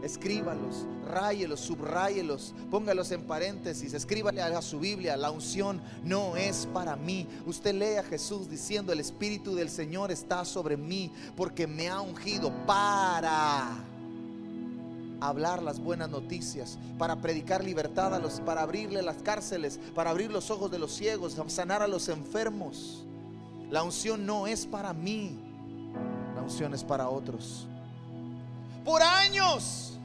escríbalos, 0.03 0.85
ráyelos, 1.09 1.61
subráyelos, 1.61 2.53
póngalos 2.69 3.11
en 3.11 3.23
paréntesis, 3.23 3.95
escríbale 3.95 4.43
a 4.43 4.61
su 4.61 4.79
Biblia, 4.79 5.17
la 5.17 5.31
unción 5.31 5.81
no 6.03 6.37
es 6.37 6.67
para 6.71 6.95
mí. 6.95 7.27
Usted 7.47 7.73
lee 7.73 7.95
a 7.97 8.03
Jesús 8.03 8.47
diciendo, 8.47 8.93
el 8.93 8.99
Espíritu 8.99 9.55
del 9.55 9.71
Señor 9.71 10.11
está 10.11 10.45
sobre 10.45 10.77
mí 10.77 11.11
porque 11.35 11.65
me 11.65 11.89
ha 11.89 11.99
ungido 11.99 12.53
para 12.67 13.83
hablar 15.21 15.63
las 15.63 15.79
buenas 15.79 16.11
noticias, 16.11 16.77
para 16.99 17.19
predicar 17.19 17.63
libertad 17.63 18.13
a 18.13 18.19
los, 18.19 18.41
para 18.41 18.61
abrirle 18.61 19.01
las 19.01 19.23
cárceles, 19.23 19.79
para 19.95 20.11
abrir 20.11 20.31
los 20.31 20.51
ojos 20.51 20.69
de 20.69 20.77
los 20.77 20.93
ciegos, 20.93 21.35
sanar 21.47 21.81
a 21.81 21.87
los 21.87 22.09
enfermos. 22.09 23.07
La 23.73 23.81
unción 23.81 24.23
no 24.23 24.45
es 24.45 24.67
para 24.67 24.93
mí, 24.93 25.35
la 26.35 26.43
unción 26.43 26.75
es 26.75 26.83
para 26.83 27.09
otros. 27.09 27.65
Por 28.85 29.01
años, 29.01 29.97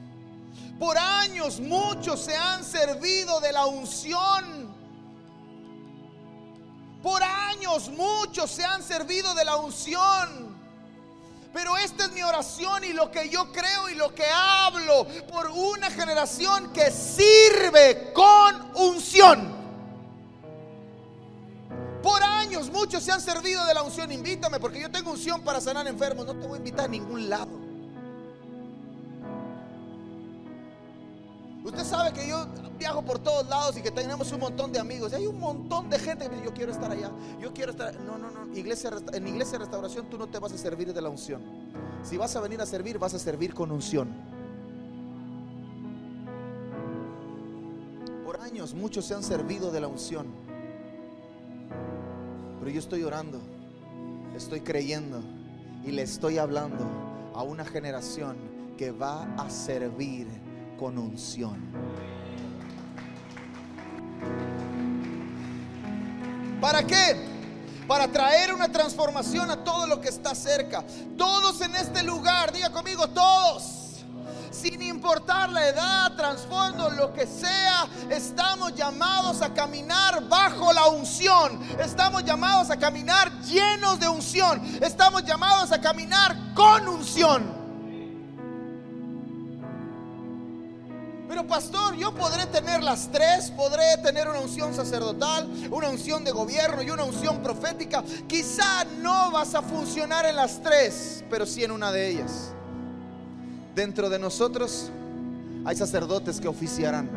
por 0.79 0.97
años 0.97 1.59
muchos 1.59 2.19
se 2.19 2.35
han 2.35 2.63
servido 2.63 3.39
de 3.39 3.53
la 3.53 3.67
unción. 3.67 4.75
Por 7.03 7.21
años 7.21 7.89
muchos 7.89 8.49
se 8.49 8.65
han 8.65 8.81
servido 8.81 9.35
de 9.35 9.45
la 9.45 9.57
unción. 9.57 10.57
Pero 11.53 11.77
esta 11.77 12.05
es 12.05 12.11
mi 12.13 12.23
oración 12.23 12.83
y 12.85 12.93
lo 12.93 13.11
que 13.11 13.29
yo 13.29 13.51
creo 13.51 13.87
y 13.87 13.93
lo 13.93 14.15
que 14.15 14.25
hablo 14.25 15.05
por 15.31 15.45
una 15.45 15.91
generación 15.91 16.73
que 16.73 16.89
sirve 16.89 18.13
con 18.13 18.71
unción. 18.73 19.58
Años 22.49 22.71
muchos 22.71 23.03
se 23.03 23.11
han 23.11 23.21
servido 23.21 23.63
de 23.67 23.75
la 23.75 23.83
unción. 23.83 24.11
Invítame 24.11 24.59
porque 24.59 24.81
yo 24.81 24.89
tengo 24.89 25.11
unción 25.11 25.41
para 25.41 25.61
sanar 25.61 25.87
enfermos. 25.87 26.25
No 26.25 26.35
te 26.35 26.47
voy 26.47 26.55
a 26.55 26.57
invitar 26.57 26.85
a 26.85 26.87
ningún 26.87 27.29
lado. 27.29 27.51
Usted 31.63 31.83
sabe 31.83 32.11
que 32.11 32.27
yo 32.27 32.47
viajo 32.79 33.03
por 33.03 33.19
todos 33.19 33.47
lados 33.47 33.77
y 33.77 33.83
que 33.83 33.91
tenemos 33.91 34.31
un 34.31 34.39
montón 34.39 34.71
de 34.71 34.79
amigos. 34.79 35.13
hay 35.13 35.27
un 35.27 35.39
montón 35.39 35.91
de 35.91 35.99
gente 35.99 36.23
que 36.23 36.31
dice, 36.31 36.45
yo 36.45 36.53
quiero 36.55 36.71
estar 36.71 36.91
allá. 36.91 37.11
Yo 37.39 37.53
quiero 37.53 37.69
estar. 37.69 37.93
No, 37.99 38.17
no, 38.17 38.31
no. 38.31 38.57
Iglesia, 38.57 38.89
en 39.13 39.27
iglesia 39.27 39.59
de 39.59 39.65
restauración 39.65 40.09
tú 40.09 40.17
no 40.17 40.25
te 40.25 40.39
vas 40.39 40.51
a 40.51 40.57
servir 40.57 40.91
de 40.91 41.01
la 41.01 41.09
unción. 41.09 41.43
Si 42.01 42.17
vas 42.17 42.35
a 42.35 42.41
venir 42.41 42.59
a 42.61 42.65
servir, 42.65 42.97
vas 42.97 43.13
a 43.13 43.19
servir 43.19 43.53
con 43.53 43.71
unción. 43.71 44.09
Por 48.25 48.41
años 48.41 48.73
muchos 48.73 49.05
se 49.05 49.13
han 49.13 49.21
servido 49.21 49.69
de 49.69 49.81
la 49.81 49.87
unción. 49.87 50.48
Pero 52.59 52.71
yo 52.71 52.79
estoy 52.79 53.03
orando, 53.03 53.41
estoy 54.35 54.61
creyendo 54.61 55.21
y 55.85 55.91
le 55.91 56.01
estoy 56.01 56.37
hablando 56.37 56.85
a 57.33 57.41
una 57.41 57.63
generación 57.63 58.37
que 58.77 58.91
va 58.91 59.23
a 59.35 59.49
servir 59.49 60.27
con 60.77 60.97
unción. 60.97 61.57
¿Para 66.59 66.85
qué? 66.85 67.15
Para 67.87 68.07
traer 68.09 68.53
una 68.53 68.69
transformación 68.69 69.49
a 69.49 69.63
todo 69.63 69.87
lo 69.87 70.01
que 70.01 70.09
está 70.09 70.35
cerca. 70.35 70.85
Todos 71.17 71.61
en 71.61 71.75
este 71.75 72.03
lugar, 72.03 72.51
diga 72.51 72.69
conmigo, 72.71 73.07
todos 73.09 73.78
sin 74.59 74.81
importar 74.81 75.49
la 75.49 75.67
edad, 75.67 76.15
trasfondo, 76.15 76.89
lo 76.89 77.13
que 77.13 77.25
sea, 77.25 77.87
estamos 78.09 78.75
llamados 78.75 79.41
a 79.41 79.53
caminar 79.53 80.27
bajo 80.27 80.73
la 80.73 80.87
unción. 80.87 81.59
Estamos 81.79 82.23
llamados 82.25 82.69
a 82.69 82.77
caminar 82.77 83.31
llenos 83.41 83.99
de 83.99 84.09
unción. 84.09 84.61
Estamos 84.81 85.23
llamados 85.23 85.71
a 85.71 85.79
caminar 85.79 86.35
con 86.53 86.87
unción. 86.87 87.59
Pero 91.29 91.45
pastor, 91.45 91.95
yo 91.95 92.13
podré 92.13 92.47
tener 92.47 92.83
las 92.83 93.11
tres, 93.11 93.51
podré 93.51 93.97
tener 94.03 94.27
una 94.27 94.39
unción 94.39 94.73
sacerdotal, 94.73 95.47
una 95.69 95.87
unción 95.89 96.23
de 96.23 96.31
gobierno 96.31 96.81
y 96.81 96.89
una 96.89 97.03
unción 97.03 97.41
profética. 97.43 98.03
Quizá 98.27 98.83
no 98.97 99.31
vas 99.31 99.53
a 99.53 99.61
funcionar 99.61 100.25
en 100.25 100.35
las 100.35 100.61
tres, 100.61 101.23
pero 101.29 101.45
sí 101.45 101.63
en 101.63 101.71
una 101.71 101.91
de 101.91 102.09
ellas. 102.09 102.53
Dentro 103.75 104.09
de 104.09 104.19
nosotros 104.19 104.89
hay 105.65 105.75
sacerdotes 105.75 106.39
que 106.39 106.47
oficiarán, 106.47 107.09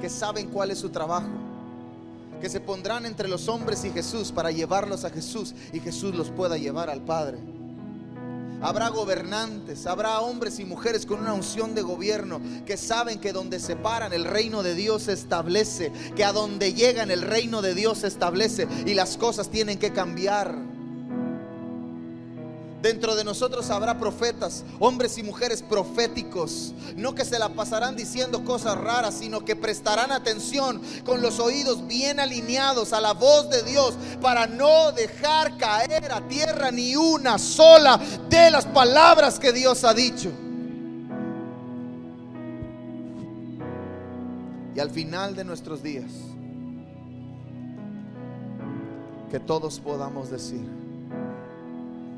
que 0.00 0.08
saben 0.08 0.48
cuál 0.48 0.70
es 0.70 0.78
su 0.78 0.90
trabajo, 0.90 1.28
que 2.40 2.48
se 2.50 2.60
pondrán 2.60 3.06
entre 3.06 3.28
los 3.28 3.48
hombres 3.48 3.84
y 3.84 3.90
Jesús 3.90 4.30
para 4.30 4.50
llevarlos 4.50 5.04
a 5.04 5.10
Jesús 5.10 5.54
y 5.72 5.80
Jesús 5.80 6.14
los 6.14 6.30
pueda 6.30 6.58
llevar 6.58 6.90
al 6.90 7.00
Padre. 7.00 7.38
Habrá 8.62 8.88
gobernantes, 8.88 9.86
habrá 9.86 10.20
hombres 10.20 10.58
y 10.58 10.64
mujeres 10.64 11.04
con 11.04 11.20
una 11.20 11.34
unción 11.34 11.74
de 11.74 11.82
gobierno 11.82 12.40
que 12.64 12.76
saben 12.76 13.18
que 13.18 13.32
donde 13.32 13.60
se 13.60 13.76
paran 13.76 14.12
el 14.12 14.24
reino 14.24 14.62
de 14.62 14.74
Dios 14.74 15.04
se 15.04 15.12
establece, 15.12 15.92
que 16.14 16.24
a 16.24 16.32
donde 16.32 16.72
llegan 16.72 17.10
el 17.10 17.22
reino 17.22 17.60
de 17.60 17.74
Dios 17.74 17.98
se 17.98 18.06
establece 18.06 18.66
y 18.86 18.94
las 18.94 19.18
cosas 19.18 19.50
tienen 19.50 19.78
que 19.78 19.92
cambiar. 19.92 20.56
Dentro 22.86 23.16
de 23.16 23.24
nosotros 23.24 23.68
habrá 23.70 23.98
profetas, 23.98 24.64
hombres 24.78 25.18
y 25.18 25.24
mujeres 25.24 25.60
proféticos, 25.60 26.72
no 26.94 27.16
que 27.16 27.24
se 27.24 27.36
la 27.36 27.48
pasarán 27.48 27.96
diciendo 27.96 28.44
cosas 28.44 28.78
raras, 28.78 29.16
sino 29.18 29.44
que 29.44 29.56
prestarán 29.56 30.12
atención 30.12 30.80
con 31.04 31.20
los 31.20 31.40
oídos 31.40 31.84
bien 31.88 32.20
alineados 32.20 32.92
a 32.92 33.00
la 33.00 33.12
voz 33.12 33.50
de 33.50 33.64
Dios 33.64 33.94
para 34.22 34.46
no 34.46 34.92
dejar 34.92 35.56
caer 35.56 36.12
a 36.12 36.28
tierra 36.28 36.70
ni 36.70 36.94
una 36.94 37.38
sola 37.38 38.00
de 38.30 38.52
las 38.52 38.66
palabras 38.66 39.40
que 39.40 39.52
Dios 39.52 39.82
ha 39.82 39.92
dicho. 39.92 40.30
Y 44.76 44.78
al 44.78 44.90
final 44.90 45.34
de 45.34 45.42
nuestros 45.42 45.82
días, 45.82 46.12
que 49.28 49.40
todos 49.40 49.80
podamos 49.80 50.30
decir, 50.30 50.85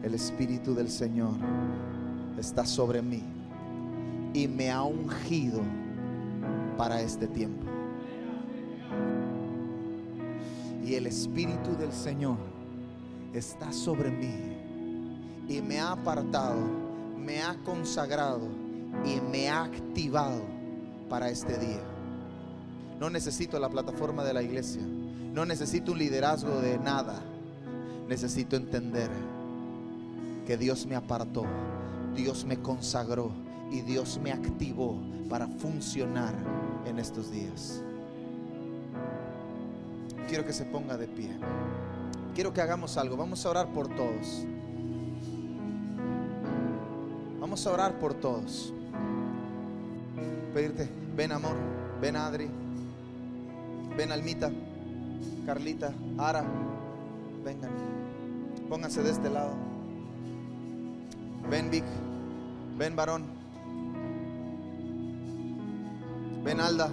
el 0.03 0.15
Espíritu 0.15 0.75
del 0.75 0.89
Señor 0.89 1.33
está 2.39 2.65
sobre 2.65 3.03
mí 3.03 3.23
y 4.33 4.47
me 4.47 4.71
ha 4.71 4.83
ungido 4.83 5.61
para 6.77 7.01
este 7.01 7.27
tiempo. 7.27 7.67
Y 10.85 10.95
el 10.95 11.07
Espíritu 11.07 11.77
del 11.77 11.93
Señor 11.93 12.37
está 13.33 13.73
sobre 13.73 14.11
mí 14.11 14.57
y 15.49 15.61
me 15.61 15.81
ha 15.81 15.93
apartado, 15.93 16.61
me 17.19 17.43
ha 17.43 17.55
consagrado 17.65 18.49
y 19.05 19.21
me 19.21 19.49
ha 19.49 19.65
activado 19.65 20.43
para 21.09 21.29
este 21.29 21.59
día. 21.59 21.83
No 23.01 23.11
necesito 23.11 23.59
la 23.59 23.69
plataforma 23.69 24.25
de 24.25 24.35
la 24.35 24.43
iglesia, 24.43 24.83
no 25.35 25.45
necesito 25.45 25.93
un 25.93 25.99
liderazgo 25.99 26.61
de 26.61 26.79
nada, 26.79 27.21
necesito 28.09 28.57
entender 28.57 29.11
que 30.49 30.57
Dios 30.57 30.87
me 30.87 30.97
apartó, 30.97 31.45
Dios 32.17 32.47
me 32.47 32.57
consagró 32.57 33.31
y 33.71 33.83
Dios 33.83 34.19
me 34.19 34.33
activó 34.33 34.99
para 35.29 35.47
funcionar 35.47 36.33
en 36.87 36.99
estos 36.99 37.31
días. 37.31 37.83
Quiero 40.27 40.47
que 40.47 40.55
se 40.55 40.65
ponga 40.65 40.97
de 40.97 41.07
pie. 41.07 41.37
Quiero 42.35 42.55
que 42.55 42.63
hagamos 42.63 42.97
algo. 42.97 43.15
Vamos 43.15 43.45
a 43.45 43.51
orar 43.51 43.69
por 43.75 43.89
todos. 43.89 44.47
Vamos 47.39 47.67
a 47.67 47.71
orar 47.71 47.99
por 47.99 48.15
todos. 48.15 48.73
pedirte, 50.55 50.89
ven 51.15 51.33
amor, 51.33 51.57
ven 52.01 52.17
Adri, 52.17 52.49
ven 53.99 54.13
Almita, 54.13 54.51
Carlita, 55.45 55.93
Ara, 56.17 56.43
vengan, 57.45 57.71
pónganse 58.67 59.03
de 59.03 59.11
este 59.11 59.29
lado. 59.29 59.68
Ven 61.51 61.71
Vic, 61.71 61.85
ven 62.77 62.95
varón, 62.95 63.25
ven 66.45 66.61
Alda, 66.61 66.91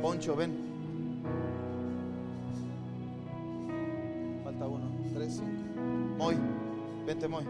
Poncho, 0.00 0.36
ven. 0.36 0.54
Falta 4.44 4.68
uno, 4.68 4.88
tres, 5.14 5.32
cinco. 5.34 5.80
Moy, 6.16 6.36
vente 7.04 7.26
Moy. 7.26 7.44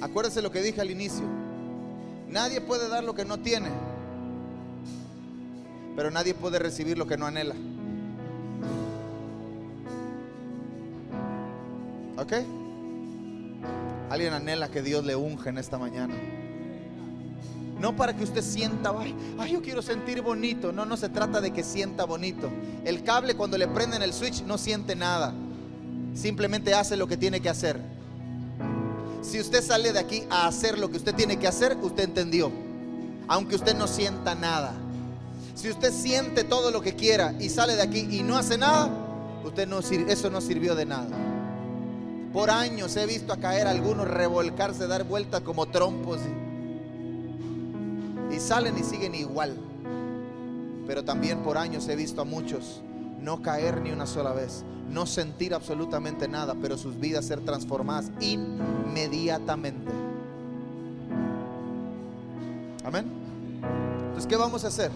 Acuérdese 0.00 0.40
lo 0.40 0.52
que 0.52 0.62
dije 0.62 0.80
al 0.80 0.90
inicio. 0.90 1.35
Nadie 2.28 2.60
puede 2.60 2.88
dar 2.88 3.04
lo 3.04 3.14
que 3.14 3.24
no 3.24 3.38
tiene, 3.38 3.70
pero 5.94 6.10
nadie 6.10 6.34
puede 6.34 6.58
recibir 6.58 6.98
lo 6.98 7.06
que 7.06 7.16
no 7.16 7.26
anhela. 7.26 7.54
¿Ok? 12.18 12.32
Alguien 14.10 14.32
anhela 14.32 14.68
que 14.70 14.82
Dios 14.82 15.04
le 15.04 15.16
unja 15.16 15.50
en 15.50 15.58
esta 15.58 15.78
mañana. 15.78 16.14
No 17.80 17.94
para 17.94 18.16
que 18.16 18.24
usted 18.24 18.42
sienta, 18.42 18.92
ay, 18.98 19.14
ay, 19.38 19.52
yo 19.52 19.62
quiero 19.62 19.82
sentir 19.82 20.22
bonito. 20.22 20.72
No, 20.72 20.86
no 20.86 20.96
se 20.96 21.08
trata 21.08 21.40
de 21.40 21.52
que 21.52 21.62
sienta 21.62 22.04
bonito. 22.04 22.50
El 22.84 23.02
cable 23.02 23.34
cuando 23.34 23.58
le 23.58 23.68
prenden 23.68 24.02
el 24.02 24.12
switch 24.12 24.42
no 24.44 24.56
siente 24.56 24.96
nada. 24.96 25.34
Simplemente 26.14 26.72
hace 26.72 26.96
lo 26.96 27.06
que 27.06 27.18
tiene 27.18 27.40
que 27.40 27.50
hacer. 27.50 27.95
Si 29.28 29.40
usted 29.40 29.60
sale 29.60 29.92
de 29.92 29.98
aquí 29.98 30.22
a 30.30 30.46
hacer 30.46 30.78
lo 30.78 30.88
que 30.88 30.98
usted 30.98 31.12
tiene 31.12 31.36
que 31.36 31.48
hacer, 31.48 31.76
usted 31.82 32.04
entendió. 32.04 32.52
Aunque 33.26 33.56
usted 33.56 33.74
no 33.74 33.88
sienta 33.88 34.36
nada. 34.36 34.72
Si 35.56 35.68
usted 35.68 35.92
siente 35.92 36.44
todo 36.44 36.70
lo 36.70 36.80
que 36.80 36.94
quiera 36.94 37.34
y 37.40 37.48
sale 37.48 37.74
de 37.74 37.82
aquí 37.82 38.06
y 38.08 38.22
no 38.22 38.36
hace 38.36 38.56
nada, 38.56 38.88
usted 39.44 39.66
no 39.66 39.80
eso 39.80 40.30
no 40.30 40.40
sirvió 40.40 40.76
de 40.76 40.86
nada. 40.86 41.16
Por 42.32 42.50
años 42.50 42.94
he 42.96 43.04
visto 43.06 43.32
a 43.32 43.38
caer 43.38 43.66
algunos 43.66 44.06
revolcarse, 44.06 44.86
dar 44.86 45.02
vueltas 45.02 45.40
como 45.40 45.66
trompos. 45.66 46.20
Y 48.30 48.38
salen 48.38 48.78
y 48.78 48.84
siguen 48.84 49.16
igual. 49.16 49.56
Pero 50.86 51.04
también 51.04 51.40
por 51.40 51.58
años 51.58 51.88
he 51.88 51.96
visto 51.96 52.20
a 52.20 52.24
muchos 52.24 52.80
no 53.26 53.42
caer 53.42 53.80
ni 53.80 53.90
una 53.90 54.06
sola 54.06 54.32
vez, 54.32 54.64
no 54.88 55.04
sentir 55.04 55.52
absolutamente 55.52 56.28
nada, 56.28 56.54
pero 56.62 56.78
sus 56.78 57.00
vidas 57.00 57.24
ser 57.24 57.40
transformadas 57.40 58.12
inmediatamente. 58.20 59.90
Amén. 62.84 63.10
Entonces, 64.04 64.28
¿qué 64.28 64.36
vamos 64.36 64.64
a 64.64 64.68
hacer? 64.68 64.92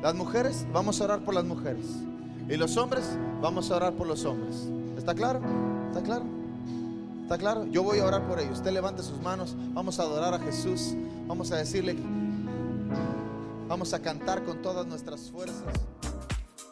Las 0.00 0.14
mujeres, 0.14 0.66
vamos 0.72 1.00
a 1.00 1.04
orar 1.04 1.24
por 1.24 1.34
las 1.34 1.44
mujeres. 1.44 1.84
Y 2.48 2.56
los 2.56 2.76
hombres, 2.76 3.18
vamos 3.42 3.72
a 3.72 3.76
orar 3.76 3.92
por 3.94 4.06
los 4.06 4.24
hombres. 4.24 4.68
¿Está 4.96 5.12
claro? 5.12 5.40
¿Está 5.88 6.00
claro? 6.00 6.26
¿Está 7.22 7.38
claro? 7.38 7.66
Yo 7.66 7.82
voy 7.82 7.98
a 7.98 8.06
orar 8.06 8.24
por 8.28 8.38
ellos. 8.38 8.58
Usted 8.58 8.70
levante 8.70 9.02
sus 9.02 9.20
manos. 9.20 9.56
Vamos 9.74 9.98
a 9.98 10.04
adorar 10.04 10.32
a 10.32 10.38
Jesús. 10.38 10.94
Vamos 11.26 11.50
a 11.50 11.56
decirle, 11.56 11.96
vamos 13.66 13.92
a 13.94 14.00
cantar 14.00 14.44
con 14.44 14.62
todas 14.62 14.86
nuestras 14.86 15.28
fuerzas. 15.28 15.74